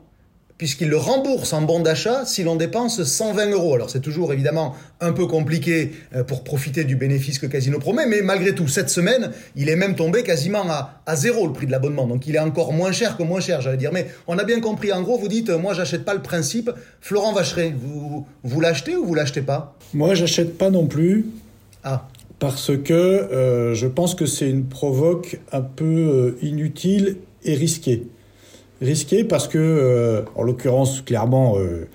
puisqu'il 0.57 0.87
le 0.87 0.97
rembourse 0.97 1.51
en 1.53 1.61
bon 1.61 1.81
d'achat 1.81 2.25
si 2.25 2.43
l'on 2.43 2.55
dépense 2.55 3.03
120 3.03 3.51
euros. 3.51 3.75
Alors 3.75 3.89
c'est 3.89 3.99
toujours 3.99 4.31
évidemment 4.31 4.75
un 5.01 5.11
peu 5.11 5.27
compliqué 5.27 5.91
euh, 6.15 6.23
pour 6.23 6.43
profiter 6.43 6.85
du 6.85 6.95
bénéfice 6.95 7.39
que 7.39 7.45
Casino 7.45 7.79
promet, 7.79 8.05
mais 8.05 8.21
malgré 8.21 8.55
tout, 8.55 8.67
cette 8.67 8.89
semaine, 8.89 9.31
il 9.55 9.69
est 9.69 9.75
même 9.75 9.95
tombé 9.95 10.23
quasiment 10.23 10.69
à, 10.69 11.01
à 11.05 11.15
zéro 11.15 11.45
le 11.45 11.53
prix 11.53 11.65
de 11.65 11.71
l'abonnement. 11.71 12.07
Donc 12.07 12.27
il 12.27 12.35
est 12.35 12.39
encore 12.39 12.71
moins 12.71 12.91
cher 12.91 13.17
que 13.17 13.23
moins 13.23 13.41
cher, 13.41 13.61
j'allais 13.61 13.77
dire. 13.77 13.91
Mais 13.91 14.07
on 14.27 14.37
a 14.37 14.43
bien 14.43 14.61
compris, 14.61 14.93
en 14.93 15.01
gros, 15.01 15.17
vous 15.17 15.27
dites, 15.27 15.49
moi 15.49 15.73
j'achète 15.73 16.05
pas 16.05 16.13
le 16.13 16.21
principe. 16.21 16.71
Florent 17.01 17.33
Vacheret, 17.33 17.73
vous, 17.77 18.25
vous 18.43 18.61
l'achetez 18.61 18.95
ou 18.95 19.05
vous 19.05 19.15
l'achetez 19.15 19.41
pas? 19.41 19.75
Moi 19.93 20.13
j'achète 20.13 20.57
pas 20.57 20.69
non 20.69 20.87
plus. 20.87 21.25
Ah. 21.83 22.07
Parce 22.39 22.71
que 22.77 22.93
euh, 22.93 23.73
je 23.73 23.87
pense 23.87 24.13
que 24.13 24.25
c'est 24.25 24.49
une 24.49 24.65
provoque 24.65 25.39
un 25.51 25.61
peu 25.61 25.85
euh, 25.85 26.37
inutile 26.41 27.17
et 27.43 27.55
risquée 27.55 28.07
risqué 28.81 29.23
parce 29.23 29.47
que, 29.47 29.57
euh, 29.57 30.21
en 30.35 30.43
l'occurrence, 30.43 31.01
clairement, 31.01 31.57
euh, 31.57 31.87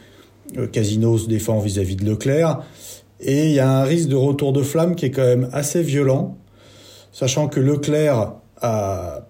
euh, 0.58 0.66
Casino 0.66 1.18
se 1.18 1.28
défend 1.28 1.58
vis-à-vis 1.60 1.96
de 1.96 2.04
Leclerc. 2.04 2.62
Et 3.20 3.48
il 3.48 3.52
y 3.52 3.60
a 3.60 3.70
un 3.70 3.84
risque 3.84 4.08
de 4.08 4.16
retour 4.16 4.52
de 4.52 4.62
flamme 4.62 4.94
qui 4.94 5.06
est 5.06 5.10
quand 5.10 5.24
même 5.24 5.48
assez 5.52 5.82
violent, 5.82 6.38
sachant 7.12 7.48
que 7.48 7.60
Leclerc 7.60 8.32
a, 8.62 9.26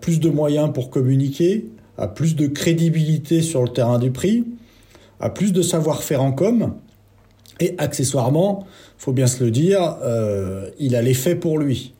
plus 0.00 0.18
de 0.18 0.30
moyens 0.30 0.72
pour 0.72 0.88
communiquer, 0.88 1.66
a 1.98 2.08
plus 2.08 2.36
de 2.36 2.46
crédibilité 2.46 3.42
sur 3.42 3.62
le 3.62 3.68
terrain 3.68 3.98
du 3.98 4.10
prix, 4.10 4.44
a 5.20 5.28
plus 5.28 5.52
de 5.52 5.60
savoir-faire 5.60 6.22
en 6.22 6.32
com, 6.32 6.74
et 7.60 7.74
accessoirement, 7.76 8.66
faut 8.96 9.12
bien 9.12 9.26
se 9.26 9.44
le 9.44 9.50
dire, 9.50 9.98
il 10.78 10.96
a 10.96 11.02
les 11.02 11.14
faits 11.14 11.38
pour 11.38 11.58
lui. 11.58 11.93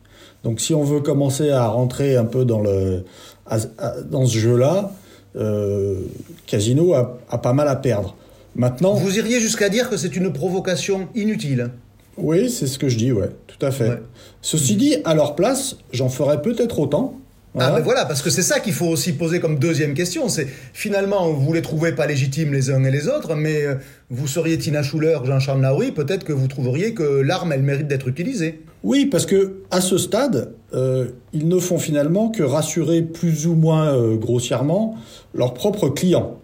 Donc 0.45 0.61
si 0.61 0.75
on 0.75 0.83
veut 0.83 1.01
commencer 1.01 1.49
à 1.49 1.65
rentrer 1.65 2.15
un 2.15 2.23
peu 2.23 2.45
dans 2.45 2.61
le, 2.61 3.03
à, 3.47 3.57
à, 3.79 4.01
dans 4.01 4.27
ce 4.27 4.37
jeu-là, 4.37 4.91
euh, 5.35 6.01
Casino 6.45 6.93
a, 6.93 7.17
a, 7.31 7.39
pas 7.39 7.51
mal 7.51 7.67
à 7.67 7.75
perdre. 7.75 8.15
Maintenant, 8.55 8.93
vous 8.93 9.17
iriez 9.17 9.41
jusqu'à 9.41 9.69
dire 9.69 9.89
que 9.89 9.97
c'est 9.97 10.15
une 10.15 10.31
provocation 10.31 11.07
inutile. 11.15 11.71
Oui, 12.17 12.51
c'est 12.51 12.67
ce 12.67 12.77
que 12.77 12.89
je 12.89 12.97
dis, 12.97 13.11
ouais, 13.11 13.31
tout 13.47 13.65
à 13.65 13.71
fait. 13.71 13.89
Ouais. 13.89 14.01
Ceci 14.43 14.75
dit, 14.75 14.97
à 15.03 15.15
leur 15.15 15.35
place, 15.35 15.77
j'en 15.91 16.09
ferais 16.09 16.39
peut-être 16.43 16.77
autant. 16.77 17.19
Voilà. 17.55 17.69
Ah 17.69 17.77
ben 17.77 17.83
voilà, 17.83 18.05
parce 18.05 18.21
que 18.21 18.29
c'est 18.29 18.43
ça 18.43 18.59
qu'il 18.59 18.73
faut 18.73 18.85
aussi 18.85 19.13
poser 19.13 19.39
comme 19.39 19.57
deuxième 19.57 19.93
question. 19.93 20.29
C'est 20.29 20.45
finalement, 20.73 21.31
vous 21.31 21.53
les 21.53 21.61
trouvez 21.63 21.93
pas 21.93 22.05
légitimes 22.05 22.53
les 22.53 22.69
uns 22.69 22.83
et 22.83 22.91
les 22.91 23.07
autres, 23.07 23.33
mais 23.33 23.63
euh, 23.63 23.75
vous 24.11 24.27
seriez 24.27 24.57
Tina 24.57 24.83
Schuller, 24.83 25.17
Jean-Charles 25.23 25.61
Naouri, 25.61 25.91
peut-être 25.91 26.23
que 26.23 26.33
vous 26.33 26.47
trouveriez 26.47 26.93
que 26.93 27.03
l'arme, 27.03 27.51
elle 27.53 27.63
mérite 27.63 27.87
d'être 27.87 28.09
utilisée. 28.09 28.61
Oui, 28.85 29.07
parce 29.07 29.25
que 29.25 29.63
à 29.71 29.81
ce 29.81 29.97
stade, 29.97 30.53
euh, 30.75 31.07
ils 31.33 31.47
ne 31.47 31.57
font 31.57 31.79
finalement 31.79 32.29
que 32.29 32.43
rassurer 32.43 33.01
plus 33.01 33.47
ou 33.47 33.55
moins 33.55 33.87
euh, 33.87 34.15
grossièrement 34.15 34.95
leurs 35.33 35.55
propres 35.55 35.89
clients. 35.89 36.37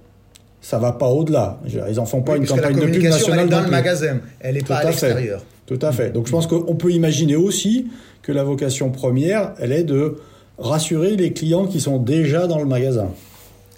Ça 0.60 0.80
va 0.80 0.92
pas 0.92 1.08
au-delà. 1.08 1.60
Ils 1.88 2.00
en 2.00 2.06
font 2.08 2.24
pas 2.24 2.34
oui, 2.34 2.40
une 2.40 2.48
campagne 2.48 2.76
de 2.76 2.88
pub 2.88 3.04
nationale 3.04 3.42
elle 3.42 3.46
est 3.46 3.50
dans 3.50 3.62
le 3.62 3.70
magasin. 3.70 4.22
Elle 4.40 4.56
n'est 4.56 4.62
pas 4.64 4.78
à, 4.78 4.80
à 4.80 4.84
l'extérieur. 4.86 5.46
Tout 5.68 5.78
à 5.84 5.92
fait. 5.92 6.10
Donc 6.10 6.26
je 6.26 6.32
pense 6.32 6.48
qu'on 6.48 6.76
peut 6.76 6.92
imaginer 6.92 7.36
aussi 7.36 7.92
que 8.24 8.32
la 8.32 8.44
vocation 8.44 8.90
première, 8.90 9.54
elle 9.60 9.72
est 9.72 9.84
de 9.84 10.16
rassurer 10.58 11.16
les 11.16 11.34
clients 11.34 11.68
qui 11.68 11.80
sont 11.80 12.00
déjà 12.00 12.48
dans 12.48 12.58
le 12.58 12.66
magasin. 12.66 13.12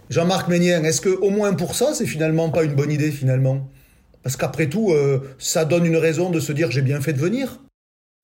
Jean-Marc 0.09 0.47
Ménien, 0.47 0.83
est-ce 0.85 1.01
que 1.01 1.09
au 1.09 1.31
moins 1.31 1.51
pour 1.53 1.75
ça, 1.75 1.93
c'est 1.93 2.05
finalement 2.05 2.49
pas 2.49 2.63
une 2.63 2.75
bonne 2.75 2.91
idée 2.91 3.11
finalement? 3.11 3.67
Parce 4.23 4.37
qu'après 4.37 4.67
tout, 4.67 4.91
euh, 4.91 5.19
ça 5.37 5.65
donne 5.65 5.85
une 5.85 5.97
raison 5.97 6.29
de 6.29 6.39
se 6.39 6.53
dire 6.53 6.71
j'ai 6.71 6.81
bien 6.81 7.01
fait 7.01 7.11
de 7.11 7.19
venir. 7.19 7.59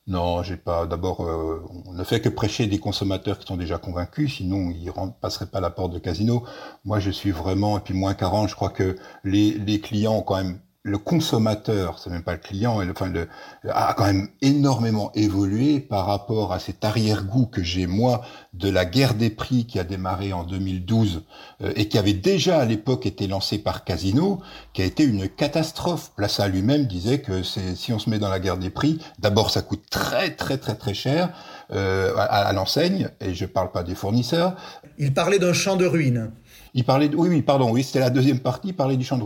Non, 0.09 0.41
j'ai 0.41 0.57
pas. 0.57 0.87
D'abord, 0.87 1.21
euh, 1.21 1.63
on 1.85 1.93
ne 1.93 2.03
fait 2.03 2.19
que 2.19 2.29
prêcher 2.29 2.65
des 2.65 2.79
consommateurs 2.79 3.37
qui 3.37 3.45
sont 3.45 3.57
déjà 3.57 3.77
convaincus, 3.77 4.37
sinon 4.37 4.71
ils 4.71 4.85
ne 4.85 5.11
passeraient 5.21 5.45
pas 5.45 5.59
la 5.61 5.69
porte 5.69 5.93
de 5.93 5.99
casino. 5.99 6.43
Moi, 6.83 6.99
je 6.99 7.11
suis 7.11 7.29
vraiment, 7.29 7.77
et 7.77 7.81
puis 7.81 7.93
moins 7.93 8.15
40, 8.15 8.49
je 8.49 8.55
crois 8.55 8.71
que 8.71 8.97
les, 9.23 9.51
les 9.53 9.79
clients 9.79 10.15
ont 10.15 10.21
quand 10.23 10.37
même 10.37 10.59
le 10.83 10.97
consommateur, 10.97 11.99
c'est 11.99 12.09
même 12.09 12.23
pas 12.23 12.31
le 12.31 12.39
client, 12.39 12.81
enfin 12.89 13.09
le, 13.09 13.27
a 13.69 13.93
quand 13.95 14.05
même 14.05 14.29
énormément 14.41 15.11
évolué 15.13 15.81
par 15.81 16.05
rapport 16.05 16.53
à 16.53 16.59
cet 16.59 16.85
arrière-goût 16.85 17.47
que 17.47 17.61
j'ai 17.61 17.85
moi 17.85 18.21
de 18.53 18.69
la 18.69 18.85
guerre 18.85 19.13
des 19.13 19.29
prix 19.29 19.65
qui 19.65 19.77
a 19.77 19.83
démarré 19.83 20.31
en 20.31 20.45
2012 20.45 21.23
euh, 21.61 21.73
et 21.75 21.89
qui 21.89 21.97
avait 21.97 22.13
déjà 22.13 22.59
à 22.59 22.65
l'époque 22.65 23.05
été 23.05 23.27
lancée 23.27 23.57
par 23.57 23.83
Casino, 23.83 24.39
qui 24.71 24.81
a 24.81 24.85
été 24.85 25.03
une 25.03 25.27
catastrophe. 25.27 26.11
Plaça 26.15 26.47
lui-même 26.47 26.85
disait 26.85 27.19
que 27.19 27.43
si 27.43 27.91
on 27.91 27.99
se 27.99 28.09
met 28.09 28.17
dans 28.17 28.29
la 28.29 28.39
guerre 28.39 28.57
des 28.57 28.69
prix, 28.69 28.99
d'abord 29.19 29.51
ça 29.51 29.61
coûte 29.61 29.83
très 29.89 30.33
très 30.33 30.57
très 30.57 30.75
très 30.75 30.93
cher 30.93 31.29
euh, 31.71 32.15
à, 32.15 32.23
à 32.23 32.53
l'enseigne 32.53 33.09
et 33.19 33.33
je 33.33 33.45
parle 33.45 33.71
pas 33.71 33.83
des 33.83 33.95
fournisseurs. 33.95 34.55
Il 34.97 35.13
parlait 35.13 35.39
d'un 35.39 35.53
champ 35.53 35.75
de 35.75 35.85
ruines. 35.85 36.31
Il 36.73 36.83
parlait 36.83 37.09
oui, 37.13 37.29
oui, 37.29 37.41
pardon, 37.41 37.71
oui, 37.71 37.83
c'était 37.83 37.99
la 37.99 38.09
deuxième 38.09 38.39
partie, 38.39 38.69
il 38.69 38.75
parlait 38.75 38.97
du 38.97 39.05
champ 39.05 39.17
de. 39.17 39.23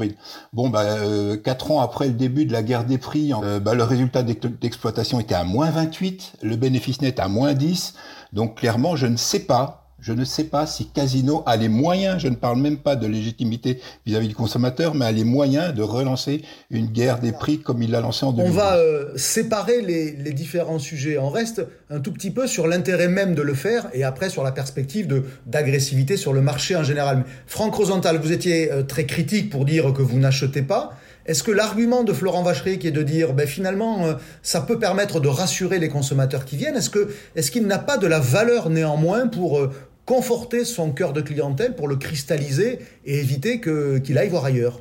Bon, 0.54 0.70
bah, 0.70 0.82
euh, 0.82 1.38
quatre 1.38 1.72
ans 1.72 1.82
après 1.82 2.08
le 2.08 2.14
début 2.14 2.46
de 2.46 2.54
la 2.54 2.64
guerre 2.64 2.86
des 2.86 2.98
prix, 2.98 3.34
euh, 3.34 3.60
bah, 3.60 3.74
le 3.74 3.84
résultat 3.84 4.24
d'exploitation 4.24 5.20
était 5.20 5.36
à 5.36 5.44
moins 5.44 5.70
28, 5.70 6.34
le 6.42 6.56
bénéfice 6.56 7.02
net 7.02 7.20
à 7.20 7.28
moins 7.28 7.54
10. 7.54 7.96
Donc, 8.32 8.56
clairement, 8.56 8.96
je 8.96 9.08
ne 9.08 9.18
sais 9.18 9.40
pas, 9.40 9.83
je 10.04 10.12
ne 10.12 10.26
sais 10.26 10.44
pas 10.44 10.68
si 10.68 10.88
Casino 10.88 11.44
a 11.46 11.56
les 11.56 11.70
moyens, 11.70 12.22
je 12.22 12.28
ne 12.28 12.36
parle 12.36 12.60
même 12.60 12.78
pas 12.78 12.98
de 12.98 13.08
légitimité 13.08 13.80
vis-à-vis 14.06 14.26
-vis 14.26 14.30
du 14.30 14.36
consommateur, 14.36 14.96
mais 14.96 15.06
a 15.06 15.12
les 15.14 15.24
moyens 15.24 15.74
de 15.74 15.82
relancer 15.82 16.42
une 16.70 16.88
guerre 16.88 17.20
des 17.20 17.32
prix 17.32 17.60
comme 17.60 17.82
il 17.82 17.92
l'a 17.92 18.02
lancé 18.02 18.26
en 18.26 18.34
2012. 18.34 18.52
On 18.52 18.60
va 18.60 18.76
euh, 18.76 19.14
séparer 19.16 19.82
les, 19.82 20.12
les, 20.12 20.34
différents 20.34 20.80
sujets. 20.80 21.18
On 21.18 21.30
reste 21.30 21.66
un 21.90 22.02
tout 22.02 22.12
petit 22.12 22.32
peu 22.32 22.48
sur 22.48 22.68
l'intérêt 22.68 23.08
même 23.08 23.34
de 23.34 23.42
le 23.42 23.54
faire 23.54 23.88
et 23.94 24.04
après 24.04 24.30
sur 24.30 24.44
la 24.44 24.52
perspective 24.52 25.24
d'agressivité 25.46 26.18
sur 26.18 26.34
le 26.34 26.42
marché 26.42 26.76
en 26.76 26.84
général. 26.84 27.24
Franck 27.48 27.74
Rosenthal, 27.76 28.18
vous 28.18 28.34
étiez 28.34 28.72
euh, 28.72 28.84
très 28.84 29.06
critique 29.06 29.50
pour 29.50 29.64
dire 29.64 29.94
que 29.94 30.02
vous 30.02 30.20
n'achetez 30.20 30.64
pas. 30.64 30.92
Est-ce 31.26 31.44
que 31.44 31.52
l'argument 31.52 32.04
de 32.04 32.12
Florent 32.12 32.44
Vachery 32.44 32.80
qui 32.80 32.88
est 32.88 32.92
de 32.92 33.02
dire 33.02 33.34
ben 33.34 33.48
finalement 33.48 34.06
euh, 34.06 34.14
ça 34.42 34.60
peut 34.60 34.78
permettre 34.78 35.22
de 35.22 35.30
rassurer 35.30 35.80
les 35.80 35.88
consommateurs 35.88 36.44
qui 36.44 36.58
viennent, 36.58 36.76
est-ce 36.76 36.90
que 36.90 37.10
est-ce 37.36 37.50
qu'il 37.50 37.66
n'a 37.66 37.80
pas 37.80 37.98
de 37.98 38.08
la 38.08 38.20
valeur 38.20 38.70
néanmoins 38.70 39.28
pour 39.28 39.60
euh, 39.60 39.72
conforter 40.06 40.66
son 40.66 40.92
cœur 40.92 41.14
de 41.14 41.22
clientèle 41.22 41.76
pour 41.76 41.88
le 41.88 41.96
cristalliser 41.96 42.80
et 43.06 43.20
éviter 43.20 43.62
qu'il 43.62 44.18
aille 44.18 44.30
voir 44.30 44.46
ailleurs 44.46 44.80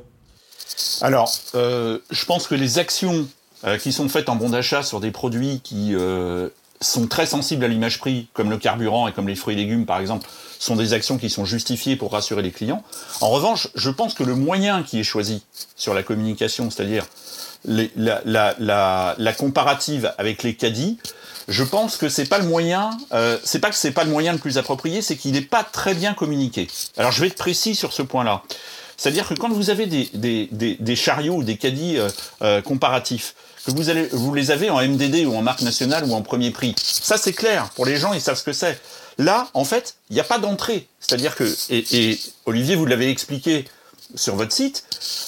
Alors, 1.01 1.33
euh, 1.55 1.99
je 2.11 2.25
pense 2.25 2.47
que 2.47 2.55
les 2.55 2.79
actions 2.79 3.27
euh, 3.65 3.77
qui 3.77 3.93
sont 3.93 4.09
faites 4.09 4.29
en 4.29 4.35
bon 4.35 4.49
d'achat 4.49 4.83
sur 4.83 4.99
des 4.99 5.11
produits 5.11 5.61
qui 5.63 5.95
euh, 5.95 6.49
sont 6.81 7.07
très 7.07 7.25
sensibles 7.25 7.63
à 7.63 7.67
l'image 7.67 7.99
prix, 7.99 8.27
comme 8.33 8.49
le 8.49 8.57
carburant 8.57 9.07
et 9.07 9.13
comme 9.13 9.27
les 9.27 9.35
fruits 9.35 9.55
et 9.55 9.57
légumes 9.57 9.85
par 9.85 9.99
exemple, 9.99 10.27
sont 10.59 10.75
des 10.75 10.93
actions 10.93 11.17
qui 11.17 11.29
sont 11.29 11.45
justifiées 11.45 11.95
pour 11.95 12.11
rassurer 12.11 12.41
les 12.41 12.51
clients. 12.51 12.83
En 13.21 13.29
revanche, 13.29 13.69
je 13.75 13.89
pense 13.89 14.13
que 14.13 14.23
le 14.23 14.35
moyen 14.35 14.83
qui 14.83 14.99
est 14.99 15.03
choisi 15.03 15.43
sur 15.75 15.93
la 15.93 16.03
communication, 16.03 16.69
c'est-à-dire 16.69 17.05
la, 17.65 18.21
la, 18.25 19.15
la, 19.17 19.33
comparative 19.33 20.13
avec 20.17 20.43
les 20.43 20.55
caddies, 20.55 20.97
je 21.47 21.63
pense 21.63 21.97
que 21.97 22.09
c'est 22.09 22.25
pas 22.25 22.39
le 22.39 22.45
moyen, 22.45 22.91
euh, 23.13 23.37
c'est 23.43 23.59
pas 23.59 23.69
que 23.69 23.75
c'est 23.75 23.91
pas 23.91 24.03
le 24.03 24.11
moyen 24.11 24.33
le 24.33 24.39
plus 24.39 24.57
approprié, 24.57 25.01
c'est 25.01 25.15
qu'il 25.15 25.31
n'est 25.31 25.41
pas 25.41 25.63
très 25.63 25.93
bien 25.93 26.13
communiqué. 26.13 26.67
Alors 26.97 27.11
je 27.11 27.21
vais 27.21 27.27
être 27.27 27.35
précis 27.35 27.75
sur 27.75 27.93
ce 27.93 28.01
point-là. 28.01 28.43
C'est-à-dire 28.97 29.27
que 29.27 29.33
quand 29.33 29.49
vous 29.49 29.69
avez 29.69 29.85
des, 29.85 30.09
des, 30.13 30.47
des, 30.51 30.75
des 30.79 30.95
chariots 30.95 31.35
ou 31.35 31.43
des 31.43 31.57
caddies 31.57 31.97
euh, 31.97 32.09
euh, 32.41 32.61
comparatifs, 32.61 33.35
que 33.65 33.71
vous, 33.71 33.89
allez, 33.89 34.07
vous 34.11 34.33
les 34.33 34.51
avez 34.51 34.69
en 34.69 34.81
MDD 34.81 35.25
ou 35.25 35.35
en 35.35 35.41
marque 35.41 35.61
nationale 35.61 36.03
ou 36.05 36.13
en 36.13 36.21
premier 36.21 36.51
prix, 36.51 36.75
ça 36.77 37.17
c'est 37.17 37.33
clair, 37.33 37.69
pour 37.75 37.85
les 37.85 37.97
gens 37.97 38.13
ils 38.13 38.21
savent 38.21 38.37
ce 38.37 38.43
que 38.43 38.53
c'est. 38.53 38.79
Là, 39.17 39.47
en 39.53 39.63
fait, 39.63 39.95
il 40.09 40.15
n'y 40.15 40.19
a 40.19 40.23
pas 40.23 40.39
d'entrée. 40.39 40.87
C'est-à-dire 40.99 41.35
que, 41.35 41.43
et, 41.69 41.85
et 41.91 42.19
Olivier, 42.45 42.75
vous 42.75 42.85
l'avez 42.85 43.09
expliqué, 43.09 43.65
sur 44.15 44.35
votre 44.35 44.51
site, 44.51 44.83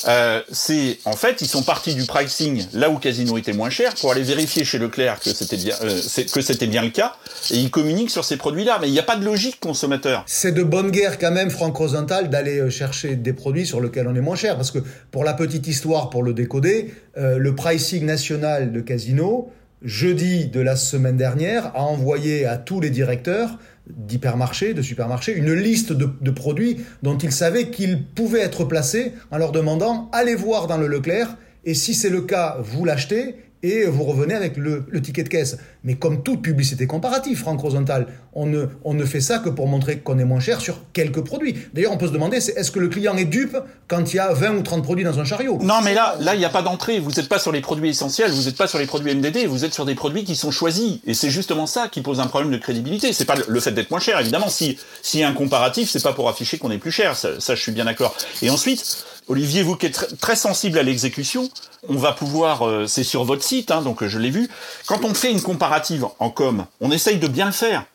euh, 0.08 0.42
c'est 0.52 1.00
en 1.06 1.14
fait 1.14 1.42
ils 1.42 1.48
sont 1.48 1.64
partis 1.64 1.96
du 1.96 2.04
pricing 2.04 2.66
là 2.74 2.90
où 2.90 2.98
Casino 2.98 3.38
était 3.38 3.54
moins 3.54 3.70
cher 3.70 3.94
pour 3.96 4.12
aller 4.12 4.22
vérifier 4.22 4.64
chez 4.64 4.78
Leclerc 4.78 5.20
que 5.20 5.34
c'était 5.34 5.58
bien 5.58 5.76
euh, 5.84 6.00
que 6.34 6.42
c'était 6.42 6.68
bien 6.68 6.84
le 6.84 6.90
cas 6.90 7.16
et 7.52 7.58
ils 7.58 7.72
communiquent 7.72 8.12
sur 8.12 8.24
ces 8.24 8.38
produits-là. 8.38 8.78
Mais 8.82 8.88
il 8.88 8.92
n'y 8.92 9.00
a 9.00 9.04
pas 9.04 9.16
de 9.16 9.26
logique 9.26 9.60
consommateur. 9.60 10.24
C'est 10.28 10.52
de 10.52 10.64
bonne 10.64 10.92
guerre 10.92 11.18
quand 11.18 11.32
même, 11.32 11.50
Franck 11.50 11.76
Rosenthal, 11.78 12.30
d'aller 12.30 12.60
euh, 12.60 12.70
chercher 12.70 13.16
des 13.16 13.34
produits 13.34 13.66
sur 13.66 13.82
lesquels 13.82 14.08
on 14.08 14.16
est 14.16 14.22
moins 14.22 14.36
cher 14.36 14.56
parce 14.56 14.72
que 14.72 14.80
pour 15.12 15.24
la 15.24 15.34
petite 15.34 15.68
histoire, 15.68 16.10
pour 16.10 16.24
le 16.24 16.34
décoder, 16.34 16.94
le 17.18 17.56
pricing 17.56 18.06
national 18.06 18.72
de 18.72 18.82
Casino 18.82 19.50
jeudi 19.82 20.48
de 20.48 20.60
la 20.60 20.76
semaine 20.76 21.16
dernière 21.16 21.68
a 21.76 21.84
envoyé 21.84 22.46
à 22.46 22.58
tous 22.58 22.82
les 22.82 22.90
directeurs 22.90 23.58
d'hypermarchés, 23.90 24.74
de 24.74 24.82
supermarchés, 24.82 25.36
une 25.36 25.54
liste 25.54 25.94
de, 25.94 26.32
produits 26.32 26.78
dont 27.04 27.18
ils 27.18 27.32
savaient 27.32 27.70
qu'ils 27.70 28.04
pouvaient 28.04 28.42
être 28.42 28.66
placés 28.66 29.14
en 29.32 29.38
leur 29.38 29.52
demandant 29.52 30.10
allez 30.12 30.36
voir 30.36 30.68
dans 30.68 30.78
le 30.78 30.88
Leclerc 30.88 31.38
et 31.66 31.74
si 31.74 31.94
c'est 31.94 32.10
le 32.10 32.22
cas, 32.22 32.58
vous 32.62 32.86
l'achetez 32.86 33.36
et 33.64 33.86
vous 33.86 34.04
revenez 34.04 34.34
avec 34.34 34.58
le, 34.58 34.86
ticket 35.02 35.24
de 35.24 35.30
caisse. 35.30 35.58
Mais 35.84 35.96
comme 35.96 36.24
toute 36.24 36.42
publicité 36.42 36.88
comparative, 36.88 37.38
Franck 37.38 37.62
Rosenthal, 37.62 38.08
on 38.34 38.46
ne, 38.46 39.06
fait 39.06 39.22
ça 39.22 39.40
que 39.40 39.50
pour 39.50 39.68
montrer 39.68 40.00
qu'on 40.00 40.20
est 40.20 40.26
moins 40.26 40.40
cher 40.40 40.62
sur 40.62 40.82
quelques 40.94 41.22
produits. 41.22 41.56
D'ailleurs, 41.74 41.92
on 41.92 41.98
peut 41.98 42.08
se 42.08 42.12
demander, 42.12 42.38
est-ce 42.38 42.72
que 42.72 42.80
le 42.80 42.90
client 42.90 43.16
est 43.18 43.26
dupe 43.26 43.58
quand 43.88 44.14
il 44.14 44.18
y 44.18 44.20
a 44.20 44.34
20 44.34 44.58
ou 44.58 44.62
30 44.62 44.84
produits 44.84 45.04
dans 45.04 45.20
un 45.20 45.26
chariot? 45.26 45.58
Non, 45.62 45.82
mais 45.84 45.94
là, 45.94 46.16
là, 46.20 46.36
il 46.36 46.40
n'y 46.40 46.46
a 46.46 46.50
pas 46.50 46.62
d'entrée. 46.62 47.00
Vous 47.00 47.12
n'êtes 47.12 47.30
pas 47.30 47.40
sur 47.40 47.52
les 47.52 47.62
produits 47.62 47.90
essentiels, 47.90 48.32
vous 48.32 48.44
n'êtes 48.44 48.58
pas 48.58 48.68
sur 48.68 48.80
les 48.80 48.86
produits 48.86 49.14
MDD, 49.14 49.48
vous 49.48 49.66
êtes 49.66 49.74
sur 49.74 49.86
des 49.86 49.96
produits 49.96 50.24
qui 50.24 50.36
sont 50.36 50.52
choisis. 50.52 51.00
Et 51.06 51.14
c'est 51.14 51.30
justement 51.30 51.66
ça 51.66 51.88
qui 51.88 52.02
pose 52.02 52.20
un 52.20 52.28
problème 52.28 52.52
de 52.52 52.58
crédibilité. 52.58 53.14
C'est 53.14 53.26
pas 53.26 53.36
le 53.48 53.60
fait 53.60 53.72
d'être 53.72 53.92
moins 53.92 54.00
cher, 54.00 54.20
évidemment. 54.20 54.50
Si, 54.50 54.78
s'il 55.02 55.22
y 55.22 55.24
a 55.24 55.30
un 55.30 55.34
comparatif, 55.34 55.90
c'est 55.90 56.04
pas 56.04 56.14
pour 56.14 56.30
afficher 56.30 56.58
qu'on 56.58 56.72
est 56.72 56.78
plus 56.78 56.92
cher. 56.92 57.16
Ça 57.16 57.56
je 57.56 57.62
suis 57.62 57.72
bien 57.72 57.86
d'accord. 57.86 58.16
Et 58.42 58.50
ensuite, 58.50 59.06
Olivier, 59.28 59.64
vous 59.64 59.76
qui 59.76 59.88
êtes 59.88 60.20
très 60.20 60.36
sensible 60.36 60.78
à 60.78 60.84
l'exécution, 60.84 61.50
on 61.90 61.96
va 61.96 62.12
pouvoir, 62.12 62.68
euh, 62.68 62.86
c'est 62.86 63.04
sur 63.04 63.24
votre 63.24 63.44
site, 63.44 63.72
hein, 63.72 63.82
donc 63.82 64.04
euh, 64.04 64.08
je 64.08 64.20
l'ai 64.20 64.30
vu, 64.30 64.50
quand 64.86 65.04
on 65.04 65.16
fait 65.16 65.32
une 65.32 65.42
comparative 65.42 66.06
en 66.20 66.30
com, 66.30 66.66
on 66.80 66.92
essaye 66.92 67.18
de 67.18 67.28
bien 67.28 67.48
le 67.48 67.52
faire. 67.52 67.86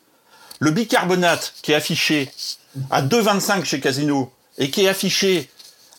Le 0.58 0.72
bicarbonate 0.72 1.54
qui 1.62 1.72
est 1.72 1.76
affiché 1.76 2.30
à 2.90 3.02
2,25 3.02 3.64
chez 3.64 3.80
Casino 3.80 4.32
et 4.58 4.70
qui 4.70 4.84
est 4.84 4.88
affiché 4.88 5.48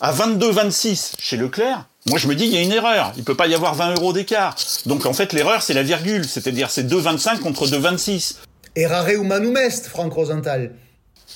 à 0.01 0.13
22,26 0.13 1.13
chez 1.17 1.37
Leclerc, 1.37 1.85
moi 2.07 2.19
je 2.19 2.27
me 2.27 2.35
dis 2.35 2.45
il 2.45 2.53
y 2.53 2.57
a 2.57 2.61
une 2.61 2.71
erreur, 2.71 3.13
il 3.15 3.23
peut 3.23 3.35
pas 3.35 3.47
y 3.47 3.55
avoir 3.55 3.73
20 3.75 3.95
euros 3.95 4.11
d'écart. 4.11 4.55
Donc 4.85 5.05
en 5.05 5.13
fait 5.13 5.31
l'erreur 5.31 5.61
c'est 5.61 5.73
la 5.73 5.83
virgule, 5.83 6.27
c'est-à-dire 6.27 6.69
c'est 6.69 6.83
2,25 6.83 7.39
contre 7.39 7.67
2,26. 7.67 8.35
Errare 8.75 9.09
humanum 9.09 9.55
est, 9.57 9.87
Franck 9.87 10.13
Rosenthal. 10.13 10.73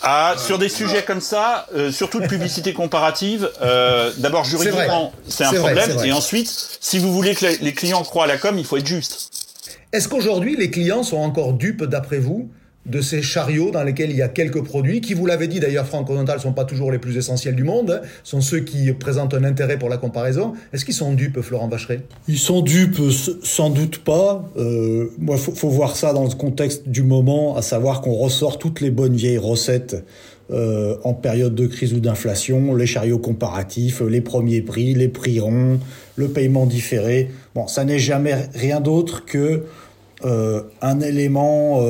Ah, 0.01 0.35
sur 0.37 0.59
des 0.59 0.69
sujets 0.69 1.03
comme 1.03 1.21
ça, 1.21 1.67
euh, 1.75 1.91
surtout 1.91 2.19
de 2.19 2.27
publicité 2.27 2.73
comparative, 2.73 3.49
euh, 3.61 4.11
d'abord 4.17 4.43
juridiquement, 4.43 5.13
c'est 5.27 5.45
un 5.45 5.53
problème, 5.53 5.97
et 6.03 6.11
ensuite, 6.11 6.77
si 6.79 6.99
vous 6.99 7.13
voulez 7.13 7.35
que 7.35 7.45
les 7.61 7.73
clients 7.73 8.03
croient 8.03 8.25
à 8.25 8.27
la 8.27 8.37
com, 8.37 8.57
il 8.57 8.65
faut 8.65 8.77
être 8.77 8.87
juste. 8.87 9.31
Est-ce 9.93 10.07
qu'aujourd'hui, 10.07 10.55
les 10.57 10.69
clients 10.69 11.03
sont 11.03 11.17
encore 11.17 11.53
dupes, 11.53 11.83
d'après 11.83 12.17
vous, 12.17 12.49
de 12.85 13.01
ces 13.01 13.21
chariots 13.21 13.71
dans 13.71 13.83
lesquels 13.83 14.11
il 14.11 14.15
y 14.15 14.21
a 14.21 14.27
quelques 14.27 14.63
produits, 14.63 15.01
qui, 15.01 15.13
vous 15.13 15.25
l'avez 15.25 15.47
dit 15.47 15.59
d'ailleurs, 15.59 15.87
Franck 15.87 16.09
Oriental, 16.09 16.37
ne 16.37 16.41
sont 16.41 16.53
pas 16.53 16.65
toujours 16.65 16.91
les 16.91 16.99
plus 16.99 17.17
essentiels 17.17 17.55
du 17.55 17.63
monde, 17.63 18.01
hein, 18.03 18.07
sont 18.23 18.41
ceux 18.41 18.59
qui 18.59 18.91
présentent 18.93 19.33
un 19.33 19.43
intérêt 19.43 19.79
pour 19.79 19.89
la 19.89 19.97
comparaison. 19.97 20.53
Est-ce 20.73 20.85
qu'ils 20.85 20.93
sont 20.93 21.13
dupes, 21.13 21.41
Florent 21.41 21.67
Vacheret 21.67 22.01
Ils 22.27 22.37
sont 22.37 22.61
dupes, 22.61 23.01
sans 23.43 23.69
doute 23.69 23.99
pas. 23.99 24.49
Euh, 24.57 25.09
moi, 25.17 25.37
faut, 25.37 25.53
faut 25.53 25.69
voir 25.69 25.95
ça 25.95 26.13
dans 26.13 26.23
le 26.23 26.35
contexte 26.35 26.87
du 26.87 27.03
moment, 27.03 27.57
à 27.57 27.61
savoir 27.61 28.01
qu'on 28.01 28.13
ressort 28.13 28.59
toutes 28.59 28.81
les 28.81 28.91
bonnes 28.91 29.15
vieilles 29.15 29.37
recettes 29.37 30.03
euh, 30.51 30.97
en 31.03 31.15
période 31.15 31.55
de 31.55 31.65
crise 31.65 31.93
ou 31.93 31.99
d'inflation, 31.99 32.75
les 32.75 32.85
chariots 32.85 33.17
comparatifs, 33.17 34.01
les 34.01 34.21
premiers 34.21 34.61
prix, 34.61 34.93
les 34.93 35.07
prix 35.07 35.39
ronds, 35.39 35.79
le 36.17 36.27
paiement 36.27 36.67
différé. 36.67 37.31
Bon, 37.55 37.65
ça 37.65 37.83
n'est 37.83 37.97
jamais 37.97 38.35
rien 38.53 38.79
d'autre 38.79 39.25
que 39.25 39.63
euh, 40.23 40.61
un 40.83 40.99
élément 40.99 41.81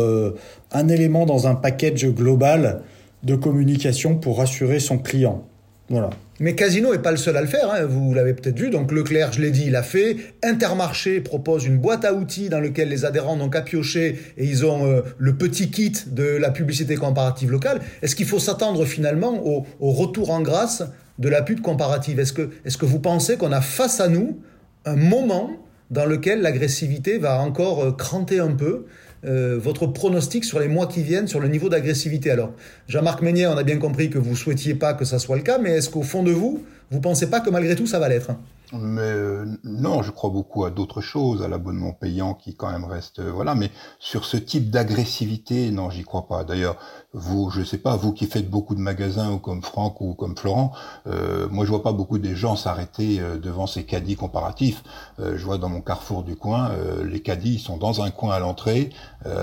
un 0.72 0.88
élément 0.88 1.26
dans 1.26 1.48
un 1.48 1.56
package 1.56 2.08
global 2.08 2.82
de 3.24 3.36
communication 3.36 4.18
pour 4.18 4.38
rassurer 4.38 4.80
son 4.80 4.98
client. 4.98 5.44
Voilà. 5.90 6.10
Mais 6.40 6.54
Casino 6.54 6.92
n'est 6.92 7.00
pas 7.00 7.12
le 7.12 7.18
seul 7.18 7.38
à 7.38 7.42
le 7.42 7.48
faire, 7.48 7.72
hein. 7.72 7.86
vous 7.86 8.14
l'avez 8.14 8.34
peut-être 8.34 8.60
vu. 8.60 8.70
Donc 8.70 8.92
Leclerc, 8.92 9.32
je 9.32 9.42
l'ai 9.42 9.52
dit, 9.52 9.66
il 9.68 9.72
l'a 9.72 9.84
fait. 9.84 10.18
Intermarché 10.44 11.22
propose 11.22 11.66
une 11.66 11.78
boîte 11.78 12.04
à 12.04 12.14
outils 12.14 12.50
dans 12.50 12.60
laquelle 12.60 12.90
les 12.90 13.06
adhérents 13.06 13.38
n'ont 13.38 13.50
qu'à 13.50 13.62
piocher 13.62 14.20
et 14.38 14.46
ils 14.46 14.66
ont 14.66 14.86
euh, 14.86 15.02
le 15.18 15.38
petit 15.38 15.72
kit 15.72 15.94
de 16.08 16.24
la 16.24 16.52
publicité 16.52 16.96
comparative 16.96 17.52
locale. 17.52 17.80
Est-ce 18.02 18.16
qu'il 18.16 18.26
faut 18.26 18.40
s'attendre 18.40 18.84
finalement 18.84 19.42
au, 19.46 19.66
retour 19.80 20.32
en 20.32 20.42
grâce 20.42 20.84
de 21.20 21.30
la 21.30 21.42
pub 21.42 21.62
comparative? 21.62 22.20
Est-ce 22.20 22.34
que, 22.34 22.50
est 22.66 22.76
que 22.76 22.86
vous 22.86 23.00
pensez 23.00 23.38
qu'on 23.38 23.54
a 23.54 23.62
face 23.62 24.02
à 24.02 24.10
nous 24.10 24.40
un 24.84 24.98
moment 24.98 25.52
dans 25.90 26.06
lequel 26.06 26.42
l'agressivité 26.42 27.18
va 27.18 27.40
encore 27.40 27.82
euh, 27.82 27.92
cranter 27.92 28.40
un 28.40 28.52
peu? 28.52 28.88
Euh, 29.26 29.58
votre 29.58 29.88
pronostic 29.88 30.46
sur 30.46 30.60
les 30.60 30.68
mois 30.68 30.88
qui 30.88 31.02
viennent, 31.02 31.28
sur 31.28 31.40
le 31.40 31.48
niveau 31.48 31.70
d'agressivité. 31.70 32.32
Alors, 32.32 32.52
Jean-Marc 32.88 33.22
Meunier, 33.22 33.48
on 33.48 33.58
a 33.58 33.64
bien 33.64 33.78
compris 33.78 34.10
que 34.10 34.18
vous 34.18 34.36
souhaitiez 34.36 34.76
pas 34.76 34.94
que 34.94 35.06
ça 35.06 35.20
soit 35.20 35.36
le 35.36 35.42
cas, 35.42 35.58
mais 35.58 35.72
est-ce 35.72 35.90
qu'au 35.90 36.04
fond 36.04 36.24
de 36.24 36.32
vous, 36.32 36.64
vous 36.92 37.02
pensez 37.02 37.30
pas 37.30 37.40
que 37.40 37.50
malgré 37.50 37.76
tout, 37.76 37.88
ça 37.88 38.00
va 38.00 38.10
l'être 38.10 38.32
mais 38.74 39.02
euh, 39.02 39.46
non, 39.64 40.02
je 40.02 40.12
crois 40.12 40.30
beaucoup 40.30 40.66
à 40.66 40.72
d'autres 40.72 41.02
choses, 41.02 41.44
à 41.44 41.48
l'abonnement 41.48 41.94
payant 41.94 42.34
qui 42.34 42.56
quand 42.56 42.72
même 42.72 42.86
reste 42.86 43.20
euh, 43.20 43.32
voilà. 43.32 43.56
Mais 43.56 43.72
sur 44.00 44.26
ce 44.26 44.38
type 44.38 44.70
d'agressivité, 44.70 45.72
non, 45.72 45.90
j'y 45.90 46.04
crois 46.04 46.28
pas. 46.28 46.44
D'ailleurs, 46.44 46.78
vous, 47.16 47.50
je 47.50 47.64
sais 47.64 47.78
pas, 47.78 47.96
vous 47.96 48.12
qui 48.12 48.26
faites 48.28 48.50
beaucoup 48.50 48.76
de 48.76 48.80
magasins 48.80 49.32
ou 49.32 49.40
comme 49.40 49.64
Franck 49.64 50.02
ou 50.02 50.14
comme 50.14 50.38
Florent, 50.38 50.74
euh, 51.08 51.48
moi 51.50 51.66
je 51.66 51.72
vois 51.72 51.82
pas 51.82 51.94
beaucoup 51.94 52.18
des 52.20 52.36
gens 52.36 52.56
s'arrêter 52.56 53.22
devant 53.42 53.68
ces 53.68 53.84
caddies 53.84 54.16
comparatifs. 54.16 54.84
je 55.20 55.44
vois 55.44 55.58
dans 55.58 55.70
mon 55.70 55.82
carrefour 55.82 56.24
du 56.24 56.36
coin, 56.36 56.72
les 57.04 57.22
caddies 57.22 57.60
sont 57.60 57.78
dans 57.78 58.02
un 58.02 58.12
coin 58.12 58.36
à 58.36 58.40
l'entrée. 58.40 58.90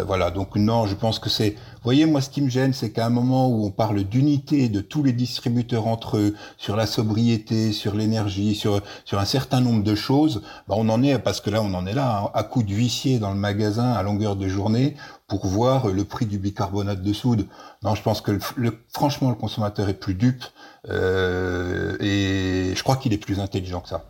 voilà, 0.06 0.30
donc 0.30 0.56
non, 0.56 0.86
je 0.86 0.94
pense 0.94 1.18
que 1.18 1.30
c'est. 1.30 1.50
Vous 1.50 1.84
voyez, 1.84 2.06
moi 2.06 2.20
ce 2.20 2.30
qui 2.30 2.42
me 2.42 2.50
gêne, 2.50 2.72
c'est 2.72 2.92
qu'à 2.92 3.06
un 3.06 3.10
moment 3.10 3.48
où 3.48 3.64
on 3.64 3.70
parle 3.70 4.04
d'unité 4.04 4.68
de 4.68 4.80
tous 4.80 5.02
les 5.02 5.12
distributeurs 5.12 5.86
entre 5.86 6.18
eux, 6.18 6.34
sur 6.58 6.76
la 6.76 6.86
sobriété, 6.86 7.72
sur 7.72 7.94
l'énergie, 7.94 8.54
sur 8.54 8.80
sur 9.04 9.18
un 9.18 9.24
certain 9.24 9.60
nombre 9.60 9.82
de 9.82 9.94
choses, 9.94 10.42
bah 10.68 10.74
on 10.78 10.88
en 10.88 11.02
est, 11.02 11.18
parce 11.18 11.40
que 11.40 11.50
là 11.50 11.62
on 11.62 11.74
en 11.74 11.86
est 11.86 11.94
là, 11.94 12.24
hein, 12.24 12.30
à 12.34 12.42
coup 12.42 12.62
d'huissier 12.62 13.18
dans 13.18 13.30
le 13.30 13.36
magasin 13.38 13.92
à 13.92 14.02
longueur 14.02 14.36
de 14.36 14.48
journée 14.48 14.96
pour 15.32 15.46
voir 15.46 15.88
le 15.88 16.04
prix 16.04 16.26
du 16.26 16.36
bicarbonate 16.36 17.02
de 17.02 17.12
soude. 17.14 17.46
Non, 17.82 17.94
je 17.94 18.02
pense 18.02 18.20
que 18.20 18.32
franchement 18.92 19.30
le 19.30 19.34
consommateur 19.34 19.88
est 19.88 19.94
plus 19.94 20.12
dupe 20.12 20.44
euh, 20.90 21.96
et 22.00 22.74
je 22.76 22.82
crois 22.82 22.96
qu'il 22.96 23.14
est 23.14 23.18
plus 23.18 23.40
intelligent 23.40 23.80
que 23.80 23.88
ça. 23.88 24.04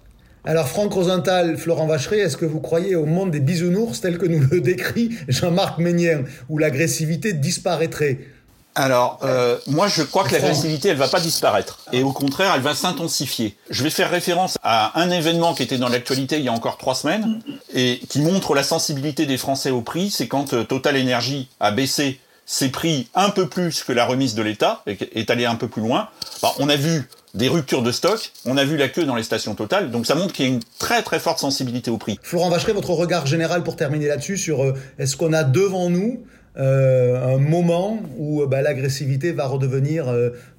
Alors 0.45 0.67
Franck 0.67 0.93
Rosenthal, 0.93 1.57
Florent 1.59 1.87
Vacheray, 1.87 2.19
est-ce 2.19 2.37
que 2.37 2.45
vous 2.45 2.59
croyez 2.59 2.97
au 2.97 3.07
monde 3.07 3.31
des 3.31 3.39
bisounours 3.39 4.01
tel 4.01 4.19
que 4.19 4.27
nous 4.27 4.45
le 4.51 4.61
décrit 4.61 5.11
Jean-Marc 5.29 5.79
Ménien, 5.79 6.25
où 6.49 6.59
l'agressivité 6.59 7.35
disparaîtrait? 7.35 8.19
Alors, 8.75 9.19
euh, 9.23 9.59
moi, 9.67 9.87
je 9.89 10.03
crois 10.03 10.25
que 10.25 10.33
l'agressivité, 10.33 10.89
elle 10.89 10.97
va 10.97 11.09
pas 11.09 11.21
disparaître. 11.21 11.81
Et 11.93 12.03
au 12.03 12.13
contraire, 12.13 12.53
elle 12.55 12.63
va 12.63 12.75
s'intensifier. 12.75 13.57
Je 13.69 13.83
vais 13.83 13.91
faire 13.91 14.11
référence 14.11 14.57
à 14.63 14.99
un 15.01 15.11
événement 15.11 15.55
qui 15.55 15.63
était 15.63 15.79
dans 15.79 15.89
l'actualité 15.89 16.39
il 16.39 16.45
y 16.45 16.49
a 16.49 16.53
encore 16.53 16.79
trois 16.79 16.95
semaines 16.95 17.41
et 17.75 18.01
qui 18.09 18.21
montre 18.21 18.55
la 18.55 18.63
sensibilité 18.63 19.27
des 19.27 19.37
Français 19.37 19.71
au 19.71 19.83
prix. 19.83 20.11
C'est 20.11 20.27
quand 20.27 20.55
euh, 20.55 20.65
Total 20.65 20.97
Energy 20.97 21.49
a 21.61 21.71
baissé 21.71 22.19
ses 22.47 22.71
prix 22.71 23.09
un 23.15 23.31
peu 23.31 23.49
plus 23.49 23.85
que 23.85 23.93
la 23.93 24.05
remise 24.05 24.35
de 24.35 24.43
l'État 24.43 24.83
et 24.87 24.99
est 25.15 25.31
allé 25.31 25.45
un 25.45 25.55
peu 25.55 25.69
plus 25.69 25.83
loin. 25.83 26.09
Bah, 26.43 26.53
on 26.59 26.69
a 26.69 26.77
vu 26.77 27.09
des 27.35 27.49
ruptures 27.49 27.83
de 27.83 27.93
stock, 27.93 28.33
on 28.45 28.57
a 28.57 28.65
vu 28.65 28.77
la 28.77 28.89
queue 28.89 29.05
dans 29.05 29.15
les 29.15 29.23
stations 29.23 29.55
Total, 29.55 29.91
donc 29.91 30.07
ça 30.07 30.15
montre 30.15 30.33
qu'il 30.35 30.45
y 30.45 30.49
a 30.49 30.53
une 30.53 30.61
très 30.79 31.03
très 31.03 31.19
forte 31.19 31.39
sensibilité 31.39 31.91
au 31.91 31.97
prix. 31.97 32.19
Florent 32.23 32.51
Vacheray, 32.51 32.75
votre 32.75 32.91
regard 32.91 33.27
général 33.27 33.63
pour 33.63 33.77
terminer 33.77 34.09
là-dessus 34.09 34.37
sur 34.37 34.63
euh, 34.63 34.75
est-ce 34.99 35.17
qu'on 35.17 35.33
a 35.33 35.45
devant 35.45 35.89
nous 35.89 36.25
un 36.57 37.39
moment 37.39 37.99
où 38.19 38.47
bah, 38.47 38.63
l'agressivité 38.63 39.33
va 39.33 39.47
redevenir, 39.47 40.07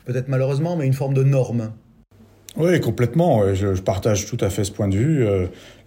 peut-être 0.05 0.27
malheureusement, 0.27 0.75
mais 0.75 0.85
une 0.85 0.93
forme 0.93 1.13
de 1.13 1.23
norme 1.23 1.71
oui, 2.55 2.79
complètement. 2.79 3.55
Je, 3.55 3.81
partage 3.81 4.27
tout 4.27 4.37
à 4.39 4.51
fait 4.51 4.63
ce 4.63 4.71
point 4.71 4.87
de 4.87 4.95
vue. 4.95 5.25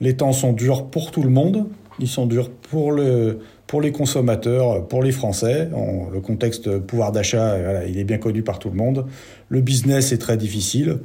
Les 0.01 0.17
temps 0.17 0.33
sont 0.33 0.53
durs 0.53 0.87
pour 0.87 1.13
tout 1.13 1.23
le 1.23 1.31
monde. 1.31 1.69
Ils 1.99 2.09
sont 2.09 2.27
durs 2.27 2.51
pour, 2.51 2.91
le, 2.91 3.39
pour 3.67 3.81
les 3.81 3.93
consommateurs, 3.93 4.87
pour 4.89 5.03
les 5.03 5.13
Français. 5.13 5.69
le 6.13 6.21
contexte 6.21 6.79
pouvoir 6.79 7.13
d'achat, 7.13 7.85
il 7.87 7.99
est 7.99 8.05
bien 8.05 8.19
connu 8.19 8.43
par 8.43 8.59
tout 8.59 8.69
le 8.69 8.77
monde. 8.77 9.07
Le 9.49 9.61
business 9.61 10.13
est 10.13 10.19
très 10.19 10.37
difficile. 10.37 10.99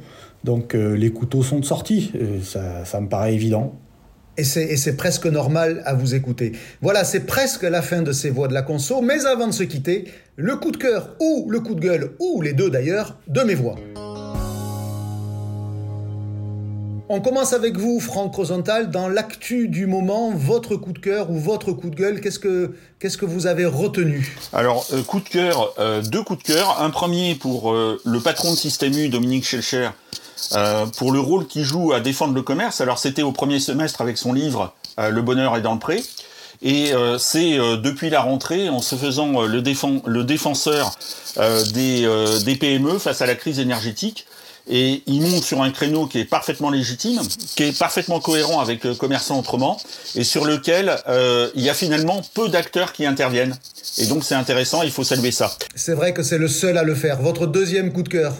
Donc 0.44 0.74
euh, 0.74 0.96
les 0.96 1.10
couteaux 1.10 1.42
sont 1.42 1.62
sortis. 1.62 2.12
Ça, 2.42 2.84
ça 2.84 3.00
me 3.00 3.08
paraît 3.08 3.34
évident. 3.34 3.74
Et 4.36 4.44
c'est 4.44 4.96
presque 4.96 5.26
normal 5.26 5.82
à 5.84 5.94
vous 5.94 6.14
écouter. 6.14 6.52
Voilà, 6.80 7.04
c'est 7.04 7.26
presque 7.26 7.64
la 7.64 7.82
fin 7.82 8.02
de 8.02 8.12
ces 8.12 8.30
voix 8.30 8.48
de 8.48 8.54
la 8.54 8.62
conso. 8.62 9.02
Mais 9.02 9.26
avant 9.26 9.46
de 9.46 9.52
se 9.52 9.62
quitter, 9.62 10.06
le 10.36 10.56
coup 10.56 10.70
de 10.70 10.78
cœur 10.78 11.16
ou 11.20 11.48
le 11.50 11.60
coup 11.60 11.74
de 11.74 11.80
gueule, 11.80 12.12
ou 12.18 12.40
les 12.40 12.54
deux 12.54 12.70
d'ailleurs, 12.70 13.18
de 13.28 13.42
mes 13.42 13.54
voix. 13.54 13.76
On 17.14 17.20
commence 17.20 17.52
avec 17.52 17.76
vous, 17.76 18.00
Franck 18.00 18.34
Rosenthal, 18.34 18.90
dans 18.90 19.06
l'actu 19.06 19.68
du 19.68 19.86
moment, 19.86 20.30
votre 20.34 20.76
coup 20.76 20.94
de 20.94 20.98
cœur 20.98 21.30
ou 21.30 21.38
votre 21.38 21.72
coup 21.72 21.90
de 21.90 21.94
gueule, 21.94 22.22
qu'est-ce 22.22 22.38
que, 22.38 23.26
vous 23.26 23.46
avez 23.46 23.66
retenu? 23.66 24.34
Alors, 24.54 24.86
euh, 24.94 25.02
coup 25.02 25.20
de 25.20 25.28
cœur, 25.28 25.74
euh, 25.78 26.00
deux 26.00 26.22
coups 26.22 26.42
de 26.42 26.54
cœur. 26.54 26.80
Un 26.80 26.88
premier 26.88 27.34
pour 27.34 27.70
euh, 27.70 28.00
le 28.06 28.18
patron 28.20 28.52
de 28.52 28.56
Système 28.56 28.94
U, 28.94 29.10
Dominique 29.10 29.44
Schelcher, 29.44 29.90
pour 30.96 31.12
le 31.12 31.20
rôle 31.20 31.46
qu'il 31.46 31.64
joue 31.64 31.92
à 31.92 32.00
défendre 32.00 32.32
le 32.32 32.40
commerce. 32.40 32.80
Alors, 32.80 32.98
c'était 32.98 33.20
au 33.20 33.32
premier 33.32 33.60
semestre 33.60 34.00
avec 34.00 34.16
son 34.16 34.32
livre 34.32 34.72
Le 34.96 35.20
bonheur 35.20 35.54
est 35.58 35.62
dans 35.62 35.74
le 35.74 35.80
pré. 35.80 36.02
Et 36.62 36.92
c'est 37.18 37.58
depuis 37.58 38.08
la 38.08 38.22
rentrée, 38.22 38.70
en 38.70 38.80
se 38.80 38.96
faisant 38.96 39.42
le, 39.42 39.60
défenseur 39.60 40.92
des 41.36 42.56
PME 42.58 42.98
face 42.98 43.20
à 43.20 43.26
la 43.26 43.34
crise 43.34 43.58
énergétique, 43.58 44.26
et 44.68 45.02
il 45.06 45.22
monte 45.22 45.42
sur 45.42 45.62
un 45.62 45.70
créneau 45.70 46.06
qui 46.06 46.20
est 46.20 46.24
parfaitement 46.24 46.70
légitime, 46.70 47.20
qui 47.56 47.64
est 47.64 47.78
parfaitement 47.78 48.20
cohérent 48.20 48.60
avec 48.60 48.86
euh, 48.86 48.94
Commerçant 48.94 49.38
Autrement, 49.38 49.80
et 50.14 50.24
sur 50.24 50.44
lequel 50.44 50.96
euh, 51.08 51.50
il 51.54 51.62
y 51.62 51.70
a 51.70 51.74
finalement 51.74 52.22
peu 52.34 52.48
d'acteurs 52.48 52.92
qui 52.92 53.04
interviennent. 53.04 53.56
Et 53.98 54.06
donc 54.06 54.24
c'est 54.24 54.34
intéressant, 54.34 54.82
il 54.82 54.90
faut 54.90 55.04
saluer 55.04 55.32
ça. 55.32 55.56
C'est 55.74 55.94
vrai 55.94 56.12
que 56.14 56.22
c'est 56.22 56.38
le 56.38 56.48
seul 56.48 56.78
à 56.78 56.82
le 56.82 56.94
faire. 56.94 57.20
Votre 57.20 57.46
deuxième 57.46 57.92
coup 57.92 58.02
de 58.02 58.08
cœur 58.08 58.34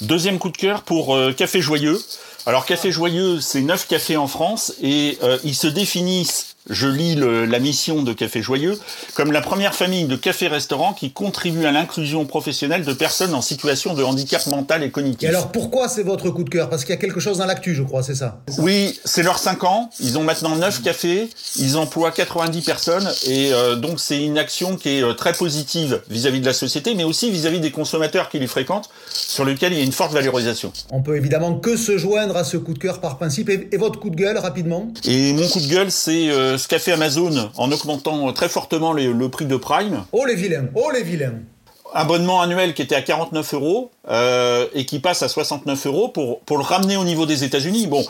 Deuxième 0.00 0.38
coup 0.38 0.50
de 0.50 0.56
cœur 0.56 0.82
pour 0.82 1.14
euh, 1.14 1.32
Café 1.32 1.60
Joyeux. 1.60 2.00
Alors 2.46 2.66
Café 2.66 2.90
Joyeux, 2.90 3.40
c'est 3.40 3.60
neuf 3.60 3.86
cafés 3.86 4.16
en 4.16 4.26
France 4.26 4.74
et 4.82 5.18
ils 5.44 5.54
se 5.54 5.66
définissent 5.66 6.53
je 6.70 6.88
lis 6.88 7.14
la 7.14 7.58
mission 7.58 8.02
de 8.02 8.12
Café 8.12 8.40
Joyeux, 8.42 8.78
comme 9.14 9.32
la 9.32 9.40
première 9.40 9.74
famille 9.74 10.04
de 10.04 10.16
cafés-restaurants 10.16 10.94
qui 10.94 11.12
contribue 11.12 11.66
à 11.66 11.72
l'inclusion 11.72 12.24
professionnelle 12.24 12.84
de 12.84 12.92
personnes 12.92 13.34
en 13.34 13.42
situation 13.42 13.94
de 13.94 14.02
handicap 14.02 14.46
mental 14.46 14.82
et 14.82 14.90
cognitif. 14.90 15.24
Et 15.24 15.28
alors 15.28 15.52
pourquoi 15.52 15.88
c'est 15.88 16.02
votre 16.02 16.30
coup 16.30 16.44
de 16.44 16.50
cœur? 16.50 16.70
Parce 16.70 16.84
qu'il 16.84 16.94
y 16.94 16.98
a 16.98 17.00
quelque 17.00 17.20
chose 17.20 17.38
dans 17.38 17.46
l'actu, 17.46 17.74
je 17.74 17.82
crois, 17.82 18.02
c'est 18.02 18.14
ça, 18.14 18.40
Oui, 18.58 18.98
c'est 19.04 19.22
leurs 19.22 19.38
5 19.38 19.64
ans. 19.64 19.90
Ils 20.00 20.18
ont 20.18 20.22
maintenant 20.22 20.56
9 20.56 20.82
cafés, 20.82 21.28
ils 21.56 21.76
emploient 21.76 22.10
90 22.10 22.62
personnes, 22.62 23.08
et 23.26 23.52
euh, 23.52 23.76
donc 23.76 24.00
c'est 24.00 24.22
une 24.22 24.38
action 24.38 24.76
qui 24.76 24.98
est 24.98 25.02
euh, 25.02 25.12
très 25.12 25.32
positive 25.32 26.00
vis-à-vis 26.08 26.40
de 26.40 26.46
la 26.46 26.52
société, 26.52 26.94
mais 26.94 27.04
aussi 27.04 27.30
vis-à-vis 27.30 27.60
des 27.60 27.70
consommateurs 27.70 28.28
qui 28.28 28.38
les 28.38 28.46
fréquentent, 28.46 28.88
sur 29.12 29.44
lequel 29.44 29.72
il 29.72 29.78
y 29.78 29.82
a 29.82 29.84
une 29.84 29.92
forte 29.92 30.12
valorisation. 30.12 30.72
On 30.90 31.02
peut 31.02 31.16
évidemment 31.16 31.54
que 31.56 31.76
se 31.76 31.98
joindre 31.98 32.36
à 32.36 32.44
ce 32.44 32.56
coup 32.56 32.72
de 32.72 32.78
cœur 32.78 33.00
par 33.00 33.18
principe. 33.18 33.50
Et, 33.50 33.76
votre 33.76 33.98
coup 33.98 34.10
de 34.10 34.16
gueule, 34.16 34.38
rapidement? 34.38 34.88
Et 35.04 35.32
mon 35.32 35.46
coup 35.48 35.60
de 35.60 35.66
gueule, 35.66 35.90
c'est... 35.90 36.30
Euh, 36.30 36.53
ce 36.56 36.68
qu'a 36.68 36.78
fait 36.78 36.92
Amazon 36.92 37.50
en 37.56 37.70
augmentant 37.72 38.32
très 38.32 38.48
fortement 38.48 38.92
le 38.92 39.28
prix 39.28 39.46
de 39.46 39.56
Prime. 39.56 40.04
Oh 40.12 40.24
les 40.26 40.34
vilains, 40.34 40.68
oh 40.74 40.90
les 40.92 41.02
vilains 41.02 41.40
abonnement 41.94 42.42
annuel 42.42 42.74
qui 42.74 42.82
était 42.82 42.96
à 42.96 43.02
49 43.02 43.54
euros 43.54 43.90
euh, 44.08 44.66
et 44.74 44.84
qui 44.84 44.98
passe 44.98 45.22
à 45.22 45.28
69 45.28 45.86
euros 45.86 46.08
pour, 46.08 46.40
pour 46.40 46.58
le 46.58 46.64
ramener 46.64 46.96
au 46.96 47.04
niveau 47.04 47.24
des 47.24 47.44
États-Unis. 47.44 47.86
Bon, 47.86 48.04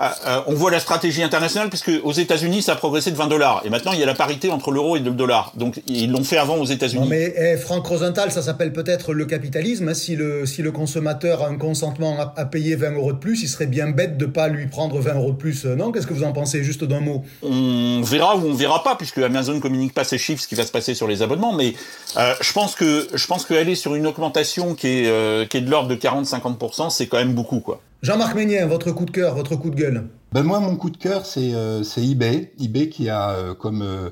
euh, 0.00 0.08
euh, 0.26 0.40
on 0.46 0.54
voit 0.54 0.70
la 0.70 0.80
stratégie 0.80 1.22
internationale 1.22 1.68
puisque 1.68 1.90
aux 2.02 2.12
États-Unis 2.12 2.62
ça 2.62 2.72
a 2.72 2.76
progressé 2.76 3.10
de 3.10 3.16
20 3.16 3.26
dollars 3.26 3.62
et 3.64 3.70
maintenant 3.70 3.92
il 3.92 4.00
y 4.00 4.02
a 4.02 4.06
la 4.06 4.14
parité 4.14 4.50
entre 4.50 4.70
l'euro 4.70 4.96
et 4.96 5.00
le 5.00 5.10
dollar. 5.10 5.52
Donc 5.56 5.80
ils 5.86 6.10
l'ont 6.10 6.24
fait 6.24 6.38
avant 6.38 6.56
aux 6.56 6.64
États-Unis. 6.64 7.06
mais 7.08 7.34
eh, 7.36 7.56
Franck 7.56 7.86
Rosenthal, 7.86 8.30
ça 8.32 8.42
s'appelle 8.42 8.72
peut-être 8.72 9.12
le 9.12 9.24
capitalisme. 9.26 9.88
Hein. 9.88 9.94
Si 9.94 10.16
le 10.16 10.46
si 10.46 10.62
le 10.62 10.72
consommateur 10.72 11.42
a 11.42 11.48
un 11.48 11.56
consentement 11.56 12.32
à, 12.36 12.44
payer 12.44 12.76
20 12.76 12.92
euros 12.92 13.12
de 13.12 13.18
plus, 13.18 13.42
il 13.42 13.48
serait 13.48 13.66
bien 13.66 13.88
bête 13.88 14.16
de 14.16 14.26
pas 14.26 14.48
lui 14.48 14.66
prendre 14.66 14.98
20 14.98 15.14
euros 15.14 15.32
de 15.32 15.36
plus. 15.36 15.64
Euh, 15.64 15.74
non 15.74 15.92
Qu'est-ce 15.92 16.06
que 16.06 16.14
vous 16.14 16.24
en 16.24 16.32
pensez 16.32 16.62
Juste 16.62 16.84
d'un 16.84 17.00
mot? 17.00 17.24
On 17.42 18.02
verra 18.02 18.36
ou 18.36 18.46
on 18.46 18.54
verra 18.54 18.82
pas 18.82 18.96
puisque 18.96 19.18
Amazon 19.18 19.60
communique 19.60 19.94
pas 19.94 20.04
ses 20.04 20.18
chiffres, 20.18 20.42
ce 20.42 20.48
qui 20.48 20.54
va 20.54 20.66
se 20.66 20.72
passer 20.72 20.94
sur 20.94 21.06
les 21.06 21.22
abonnements. 21.22 21.52
Mais 21.52 21.74
je 22.16 22.52
pense 22.52 22.74
que 22.74 23.08
je 23.14 23.26
pense 23.26 23.44
qu'aller 23.44 23.74
sur 23.74 23.94
une 23.94 24.06
augmentation 24.06 24.74
qui 24.74 24.88
est 24.88 25.48
qui 25.48 25.56
est 25.56 25.60
de 25.60 25.70
l'ordre 25.70 25.88
de 25.88 25.96
40-50%, 25.96 26.90
c'est 26.90 27.06
quand 27.06 27.18
même 27.18 27.34
beaucoup 27.34 27.60
quoi. 27.60 27.80
Jean-Marc 28.00 28.36
Ménien, 28.36 28.64
votre 28.66 28.92
coup 28.92 29.04
de 29.04 29.10
cœur, 29.10 29.34
votre 29.34 29.56
coup 29.56 29.70
de 29.70 29.74
gueule 29.74 30.08
ben 30.30 30.42
moi, 30.42 30.60
mon 30.60 30.76
coup 30.76 30.90
de 30.90 30.98
cœur, 30.98 31.24
c'est 31.24 31.54
euh, 31.54 31.82
eBay. 31.96 32.52
eBay 32.60 32.90
qui 32.90 33.08
a, 33.08 33.30
euh, 33.30 33.54
comme 33.54 33.80
euh, 33.80 34.10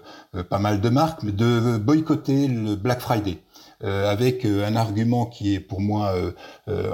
pas 0.48 0.58
mal 0.58 0.80
de 0.80 0.88
marques, 0.88 1.26
de 1.26 1.76
boycotter 1.76 2.48
le 2.48 2.74
Black 2.74 3.00
Friday. 3.00 3.38
avec 3.82 4.46
un 4.46 4.74
argument 4.74 5.26
qui 5.26 5.54
est 5.54 5.60
pour 5.60 5.82
moi 5.82 6.14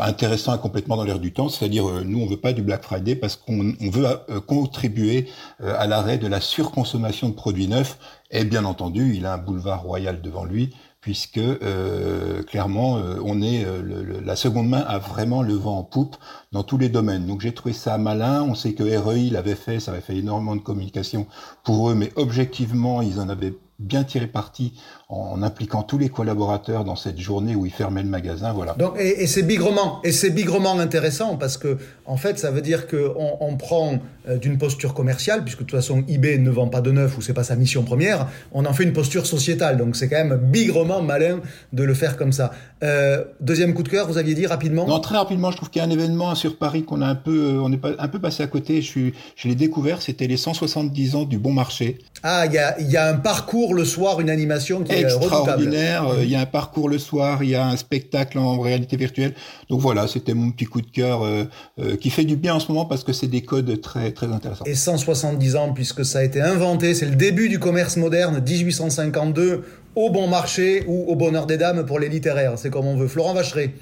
intéressant 0.00 0.56
et 0.56 0.58
complètement 0.58 0.96
dans 0.96 1.04
l'air 1.04 1.20
du 1.20 1.32
temps, 1.32 1.48
c'est-à-dire 1.48 1.84
nous 2.04 2.20
on 2.20 2.26
veut 2.26 2.40
pas 2.40 2.52
du 2.52 2.62
Black 2.62 2.82
Friday 2.82 3.14
parce 3.14 3.36
qu'on 3.36 3.72
veut 3.80 4.08
contribuer 4.48 5.28
à 5.60 5.86
l'arrêt 5.86 6.18
de 6.18 6.26
la 6.26 6.40
surconsommation 6.40 7.28
de 7.28 7.34
produits 7.34 7.68
neufs 7.68 7.98
et 8.32 8.44
bien 8.44 8.64
entendu 8.64 9.14
il 9.14 9.26
a 9.26 9.34
un 9.34 9.38
boulevard 9.38 9.82
royal 9.82 10.20
devant 10.22 10.44
lui 10.44 10.74
puisque 11.02 11.38
euh, 11.38 12.42
clairement 12.44 12.96
euh, 12.96 13.16
on 13.24 13.42
est 13.42 13.64
euh, 13.66 14.22
la 14.24 14.36
seconde 14.36 14.68
main 14.68 14.80
a 14.80 14.98
vraiment 14.98 15.42
le 15.42 15.54
vent 15.54 15.78
en 15.78 15.82
poupe 15.82 16.16
dans 16.52 16.62
tous 16.62 16.78
les 16.78 16.88
domaines. 16.88 17.26
Donc 17.26 17.42
j'ai 17.42 17.52
trouvé 17.52 17.74
ça 17.74 17.98
malin. 17.98 18.42
On 18.44 18.54
sait 18.54 18.72
que 18.72 18.84
REI 18.84 19.28
l'avait 19.28 19.56
fait, 19.56 19.80
ça 19.80 19.90
avait 19.90 20.00
fait 20.00 20.16
énormément 20.16 20.56
de 20.56 20.60
communication 20.60 21.26
pour 21.64 21.90
eux, 21.90 21.94
mais 21.94 22.12
objectivement 22.16 23.02
ils 23.02 23.20
en 23.20 23.28
avaient 23.28 23.52
bien 23.78 24.04
tiré 24.04 24.26
parti 24.26 24.74
en 25.08 25.42
impliquant 25.42 25.82
tous 25.82 25.98
les 25.98 26.08
collaborateurs 26.08 26.84
dans 26.84 26.96
cette 26.96 27.18
journée 27.18 27.54
où 27.54 27.66
ils 27.66 27.72
fermaient 27.72 28.02
le 28.02 28.08
magasin, 28.08 28.52
voilà. 28.52 28.74
Donc, 28.78 28.94
et, 28.98 29.26
c'est 29.26 29.42
bigrement, 29.42 30.00
et 30.04 30.12
c'est 30.12 30.30
bigrement 30.30 30.78
intéressant 30.78 31.36
parce 31.36 31.58
que, 31.58 31.76
en 32.06 32.16
fait, 32.16 32.38
ça 32.38 32.50
veut 32.50 32.62
dire 32.62 32.86
qu'on 32.86 33.36
on 33.40 33.56
prend 33.56 33.98
euh, 34.28 34.38
d'une 34.38 34.56
posture 34.56 34.94
commerciale, 34.94 35.42
puisque 35.42 35.60
de 35.60 35.64
toute 35.64 35.76
façon, 35.78 36.04
eBay 36.08 36.38
ne 36.38 36.50
vend 36.50 36.68
pas 36.68 36.80
de 36.80 36.90
neuf 36.90 37.18
ou 37.18 37.22
c'est 37.22 37.34
pas 37.34 37.44
sa 37.44 37.56
mission 37.56 37.82
première, 37.82 38.28
on 38.52 38.64
en 38.64 38.72
fait 38.72 38.84
une 38.84 38.92
posture 38.92 39.26
sociétale. 39.26 39.76
Donc, 39.76 39.96
c'est 39.96 40.08
quand 40.08 40.24
même 40.24 40.36
bigrement 40.36 41.02
malin 41.02 41.40
de 41.72 41.82
le 41.82 41.92
faire 41.92 42.16
comme 42.16 42.32
ça. 42.32 42.52
Euh, 42.82 43.24
deuxième 43.40 43.74
coup 43.74 43.82
de 43.82 43.88
cœur, 43.88 44.06
vous 44.06 44.16
aviez 44.16 44.34
dit 44.34 44.46
rapidement? 44.46 44.86
Non, 44.86 45.00
très 45.00 45.16
rapidement, 45.16 45.50
je 45.50 45.56
trouve 45.56 45.70
qu'il 45.70 45.80
y 45.80 45.84
a 45.84 45.88
un 45.88 45.90
événement 45.90 46.34
sur 46.34 46.56
Paris 46.56 46.84
qu'on 46.84 47.02
a 47.02 47.06
un 47.06 47.14
peu, 47.14 47.56
euh, 47.56 47.62
on 47.62 47.70
est 47.72 47.80
un 47.98 48.08
peu 48.08 48.18
passé 48.18 48.42
à 48.42 48.46
côté. 48.46 48.80
Je, 48.80 48.86
suis, 48.86 49.14
je 49.36 49.48
l'ai 49.48 49.54
découvert, 49.54 50.00
c'était 50.00 50.26
les 50.26 50.36
170 50.36 51.16
ans 51.16 51.24
du 51.24 51.38
bon 51.38 51.52
marché. 51.52 51.98
Ah, 52.24 52.44
il 52.46 52.52
y 52.52 52.58
a, 52.58 52.80
y 52.80 52.96
a 52.96 53.08
un 53.08 53.14
parcours 53.14 53.74
le 53.74 53.84
soir, 53.84 54.20
une 54.20 54.30
animation 54.30 54.82
qui 54.82 54.92
est 54.92 55.00
extraordinaire. 55.00 56.06
Euh, 56.06 56.22
il 56.22 56.30
y 56.30 56.36
a 56.36 56.40
un 56.40 56.46
parcours 56.46 56.88
le 56.88 56.98
soir, 56.98 57.42
il 57.42 57.50
y 57.50 57.56
a 57.56 57.66
un 57.66 57.76
spectacle 57.76 58.38
en 58.38 58.60
réalité 58.60 58.96
virtuelle. 58.96 59.34
Donc 59.68 59.80
voilà, 59.80 60.06
c'était 60.06 60.34
mon 60.34 60.52
petit 60.52 60.66
coup 60.66 60.80
de 60.80 60.90
cœur 60.90 61.24
euh, 61.24 61.44
euh, 61.80 61.96
qui 61.96 62.10
fait 62.10 62.24
du 62.24 62.36
bien 62.36 62.54
en 62.54 62.60
ce 62.60 62.68
moment 62.68 62.84
parce 62.84 63.02
que 63.02 63.12
c'est 63.12 63.26
des 63.26 63.42
codes 63.42 63.80
très 63.80 64.12
très 64.12 64.28
intéressants. 64.28 64.64
Et 64.66 64.76
170 64.76 65.56
ans 65.56 65.72
puisque 65.72 66.04
ça 66.04 66.20
a 66.20 66.22
été 66.22 66.40
inventé, 66.40 66.94
c'est 66.94 67.06
le 67.06 67.16
début 67.16 67.48
du 67.48 67.58
commerce 67.58 67.96
moderne, 67.96 68.40
1852, 68.40 69.64
au 69.96 70.10
bon 70.10 70.28
marché 70.28 70.84
ou 70.86 71.04
au 71.08 71.16
bonheur 71.16 71.46
des 71.46 71.56
dames 71.56 71.84
pour 71.84 71.98
les 71.98 72.08
littéraires. 72.08 72.52
C'est 72.56 72.70
comme 72.70 72.86
on 72.86 72.96
veut. 72.96 73.08
Florent 73.08 73.34
Vacheray. 73.34 73.72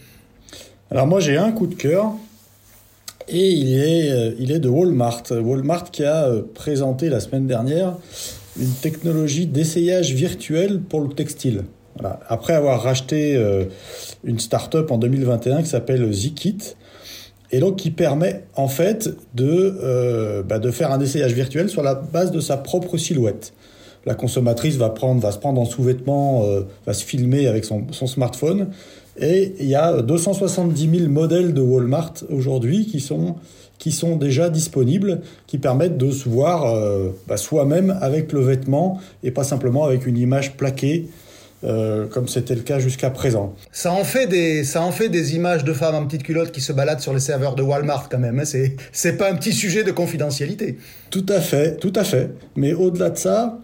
Alors 0.91 1.07
moi 1.07 1.21
j'ai 1.21 1.37
un 1.37 1.53
coup 1.53 1.67
de 1.67 1.75
cœur. 1.75 2.13
Et 3.33 3.53
il 3.53 3.79
est, 3.79 4.35
il 4.39 4.51
est 4.51 4.59
de 4.59 4.69
Walmart. 4.69 5.23
Walmart 5.31 5.91
qui 5.91 6.05
a 6.05 6.29
présenté 6.55 7.09
la 7.09 7.21
semaine 7.21 7.47
dernière 7.47 7.97
une 8.59 8.73
technologie 8.73 9.47
d'essayage 9.47 10.13
virtuel 10.13 10.81
pour 10.81 11.01
le 11.01 11.09
textile. 11.11 11.65
Après 12.29 12.55
avoir 12.55 12.83
racheté 12.83 13.37
euh, 13.37 13.65
une 14.25 14.39
start-up 14.39 14.91
en 14.91 14.99
2021 14.99 15.63
qui 15.63 15.69
s'appelle 15.69 16.11
Zikit, 16.13 16.77
et 17.53 17.59
donc 17.59 17.77
qui 17.77 17.91
permet 17.91 18.45
en 18.55 18.69
fait 18.69 19.11
de, 19.35 19.77
euh, 19.83 20.43
bah, 20.43 20.59
de 20.59 20.71
faire 20.71 20.93
un 20.93 21.01
essayage 21.01 21.33
virtuel 21.33 21.69
sur 21.69 21.83
la 21.83 21.95
base 21.95 22.31
de 22.31 22.41
sa 22.41 22.57
propre 22.57 22.97
silhouette. 22.97 23.53
La 24.07 24.15
consommatrice 24.15 24.77
va, 24.77 24.89
prendre, 24.89 25.21
va 25.21 25.31
se 25.31 25.39
prendre 25.39 25.61
en 25.61 25.67
sous-vêtements, 25.67 26.45
euh, 26.45 26.63
va 26.87 26.95
se 26.95 27.05
filmer 27.05 27.49
avec 27.49 27.65
son, 27.65 27.87
smartphone, 27.93 28.69
et 29.19 29.55
il 29.59 29.67
y 29.67 29.75
a 29.75 30.03
270 30.03 30.99
000 30.99 31.11
modèles 31.11 31.55
de 31.55 31.61
Walmart 31.61 32.15
aujourd'hui 32.31 32.87
qui 32.87 33.01
sont 33.01 33.37
qui 33.79 33.93
sont 33.93 34.17
déjà 34.17 34.51
disponibles, 34.51 35.23
qui 35.47 35.57
permettent 35.57 35.97
de 35.97 36.11
se 36.11 36.29
voir 36.29 36.67
euh, 36.67 37.09
bah, 37.27 37.39
soi-même 37.39 37.97
avec 38.03 38.31
le 38.33 38.41
vêtement 38.41 39.01
et 39.25 39.31
pas 39.31 39.43
simplement 39.43 39.85
avec 39.85 40.07
une 40.07 40.19
image 40.19 40.57
plaquée. 40.57 41.09
Euh, 41.63 42.07
comme 42.07 42.27
c'était 42.27 42.55
le 42.55 42.63
cas 42.63 42.79
jusqu'à 42.79 43.11
présent. 43.11 43.55
Ça 43.71 43.93
en, 43.93 44.03
fait 44.03 44.27
des, 44.27 44.65
ça 44.65 44.81
en 44.81 44.93
fait 44.93 45.11
des 45.11 45.37
images 45.37 45.63
de 45.63 45.75
femmes 45.75 45.95
en 45.95 46.07
petite 46.07 46.23
culotte 46.23 46.53
qui 46.53 46.63
se 46.63 46.73
baladent 46.73 47.01
sur 47.01 47.13
les 47.13 47.21
serveurs 47.21 47.55
de 47.55 47.63
Walmart 47.63 48.09
quand 48.09 48.19
même. 48.19 48.39
Hein. 48.39 48.47
C'est, 48.47 48.77
c'est 48.93 49.19
pas 49.19 49.31
un 49.31 49.35
petit 49.35 49.53
sujet 49.53 49.85
de 49.85 49.91
confidentialité. 49.91 50.79
Tout 51.11 51.27
à 51.29 51.39
fait, 51.39 51.77
tout 51.77 51.93
à 51.97 52.03
fait. 52.03 52.31
Mais 52.57 52.73
au-delà 52.73 53.11
de 53.11 53.19
ça, 53.19 53.59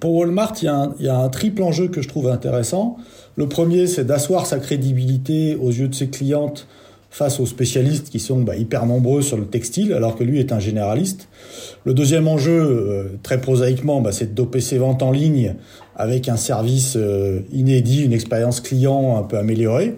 Pour 0.00 0.14
Walmart, 0.14 0.54
il 0.62 0.66
y, 1.04 1.08
a 1.08 1.18
un, 1.18 1.28
triple 1.28 1.62
enjeu 1.62 1.88
que 1.88 2.02
je 2.02 2.08
trouve 2.08 2.28
intéressant. 2.28 2.96
Le 3.36 3.48
premier, 3.48 3.86
c'est 3.86 4.04
d'asseoir 4.04 4.46
sa 4.46 4.58
crédibilité 4.58 5.56
aux 5.56 5.70
yeux 5.70 5.88
de 5.88 5.94
ses 5.94 6.08
clientes 6.08 6.68
face 7.10 7.40
aux 7.40 7.46
spécialistes 7.46 8.10
qui 8.10 8.20
sont 8.20 8.40
bah, 8.40 8.54
hyper 8.54 8.86
nombreux 8.86 9.22
sur 9.22 9.38
le 9.38 9.46
textile, 9.46 9.92
alors 9.94 10.14
que 10.14 10.24
lui 10.24 10.38
est 10.38 10.52
un 10.52 10.60
généraliste. 10.60 11.28
Le 11.84 11.94
deuxième 11.94 12.28
enjeu, 12.28 12.60
euh, 12.60 13.04
très 13.22 13.40
prosaïquement, 13.40 14.00
bah, 14.00 14.12
c'est 14.12 14.26
de 14.26 14.34
doper 14.34 14.60
ses 14.60 14.78
ventes 14.78 15.02
en 15.02 15.10
ligne 15.10 15.54
avec 15.96 16.28
un 16.28 16.36
service 16.36 16.94
euh, 16.96 17.40
inédit, 17.50 18.04
une 18.04 18.12
expérience 18.12 18.60
client 18.60 19.16
un 19.16 19.22
peu 19.22 19.38
améliorée. 19.38 19.96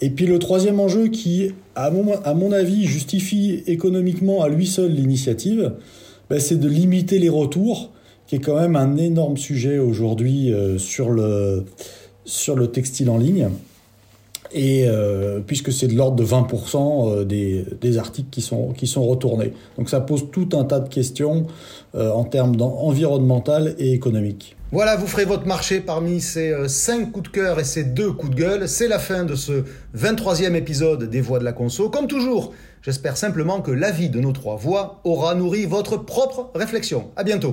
Et 0.00 0.08
puis 0.08 0.26
le 0.26 0.38
troisième 0.38 0.80
enjeu 0.80 1.08
qui, 1.08 1.52
à 1.74 1.90
mon, 1.90 2.52
avis, 2.52 2.86
justifie 2.86 3.62
économiquement 3.66 4.42
à 4.42 4.48
lui 4.48 4.66
seul 4.66 4.92
l'initiative, 4.92 5.74
bah, 6.30 6.40
c'est 6.40 6.58
de 6.58 6.68
limiter 6.68 7.18
les 7.18 7.28
retours 7.28 7.90
qui 8.30 8.36
est 8.36 8.38
quand 8.38 8.60
même 8.60 8.76
un 8.76 8.96
énorme 8.96 9.36
sujet 9.36 9.78
aujourd'hui 9.80 10.52
euh, 10.52 10.78
sur, 10.78 11.10
le, 11.10 11.64
sur 12.24 12.54
le 12.54 12.68
textile 12.68 13.10
en 13.10 13.18
ligne. 13.18 13.48
Et 14.52 14.84
euh, 14.86 15.40
puisque 15.44 15.72
c'est 15.72 15.88
de 15.88 15.96
l'ordre 15.96 16.14
de 16.14 16.24
20% 16.24 16.76
euh, 17.10 17.24
des, 17.24 17.64
des, 17.80 17.98
articles 17.98 18.28
qui 18.30 18.40
sont, 18.40 18.68
qui 18.68 18.86
sont 18.86 19.04
retournés. 19.04 19.52
Donc 19.76 19.90
ça 19.90 20.00
pose 20.00 20.30
tout 20.30 20.48
un 20.52 20.62
tas 20.62 20.78
de 20.78 20.88
questions 20.88 21.48
en 21.92 22.22
termes 22.22 22.54
environnemental 22.60 23.74
et 23.78 23.92
économiques. 23.92 24.54
Voilà, 24.70 24.94
vous 24.94 25.08
ferez 25.08 25.24
votre 25.24 25.48
marché 25.48 25.80
parmi 25.80 26.20
ces 26.20 26.54
5 26.68 27.10
coups 27.10 27.30
de 27.30 27.34
cœur 27.34 27.58
et 27.58 27.64
ces 27.64 27.82
2 27.82 28.12
coups 28.12 28.30
de 28.30 28.36
gueule. 28.36 28.68
C'est 28.68 28.86
la 28.86 29.00
fin 29.00 29.24
de 29.24 29.34
ce 29.34 29.64
23e 29.98 30.54
épisode 30.54 31.10
des 31.10 31.20
Voix 31.20 31.40
de 31.40 31.44
la 31.44 31.52
Conso. 31.52 31.90
Comme 31.90 32.06
toujours, 32.06 32.52
j'espère 32.80 33.16
simplement 33.16 33.60
que 33.60 33.72
l'avis 33.72 34.08
de 34.08 34.20
nos 34.20 34.30
trois 34.30 34.54
voix 34.54 35.00
aura 35.02 35.34
nourri 35.34 35.66
votre 35.66 35.96
propre 35.96 36.50
réflexion. 36.54 37.10
À 37.16 37.24
bientôt. 37.24 37.50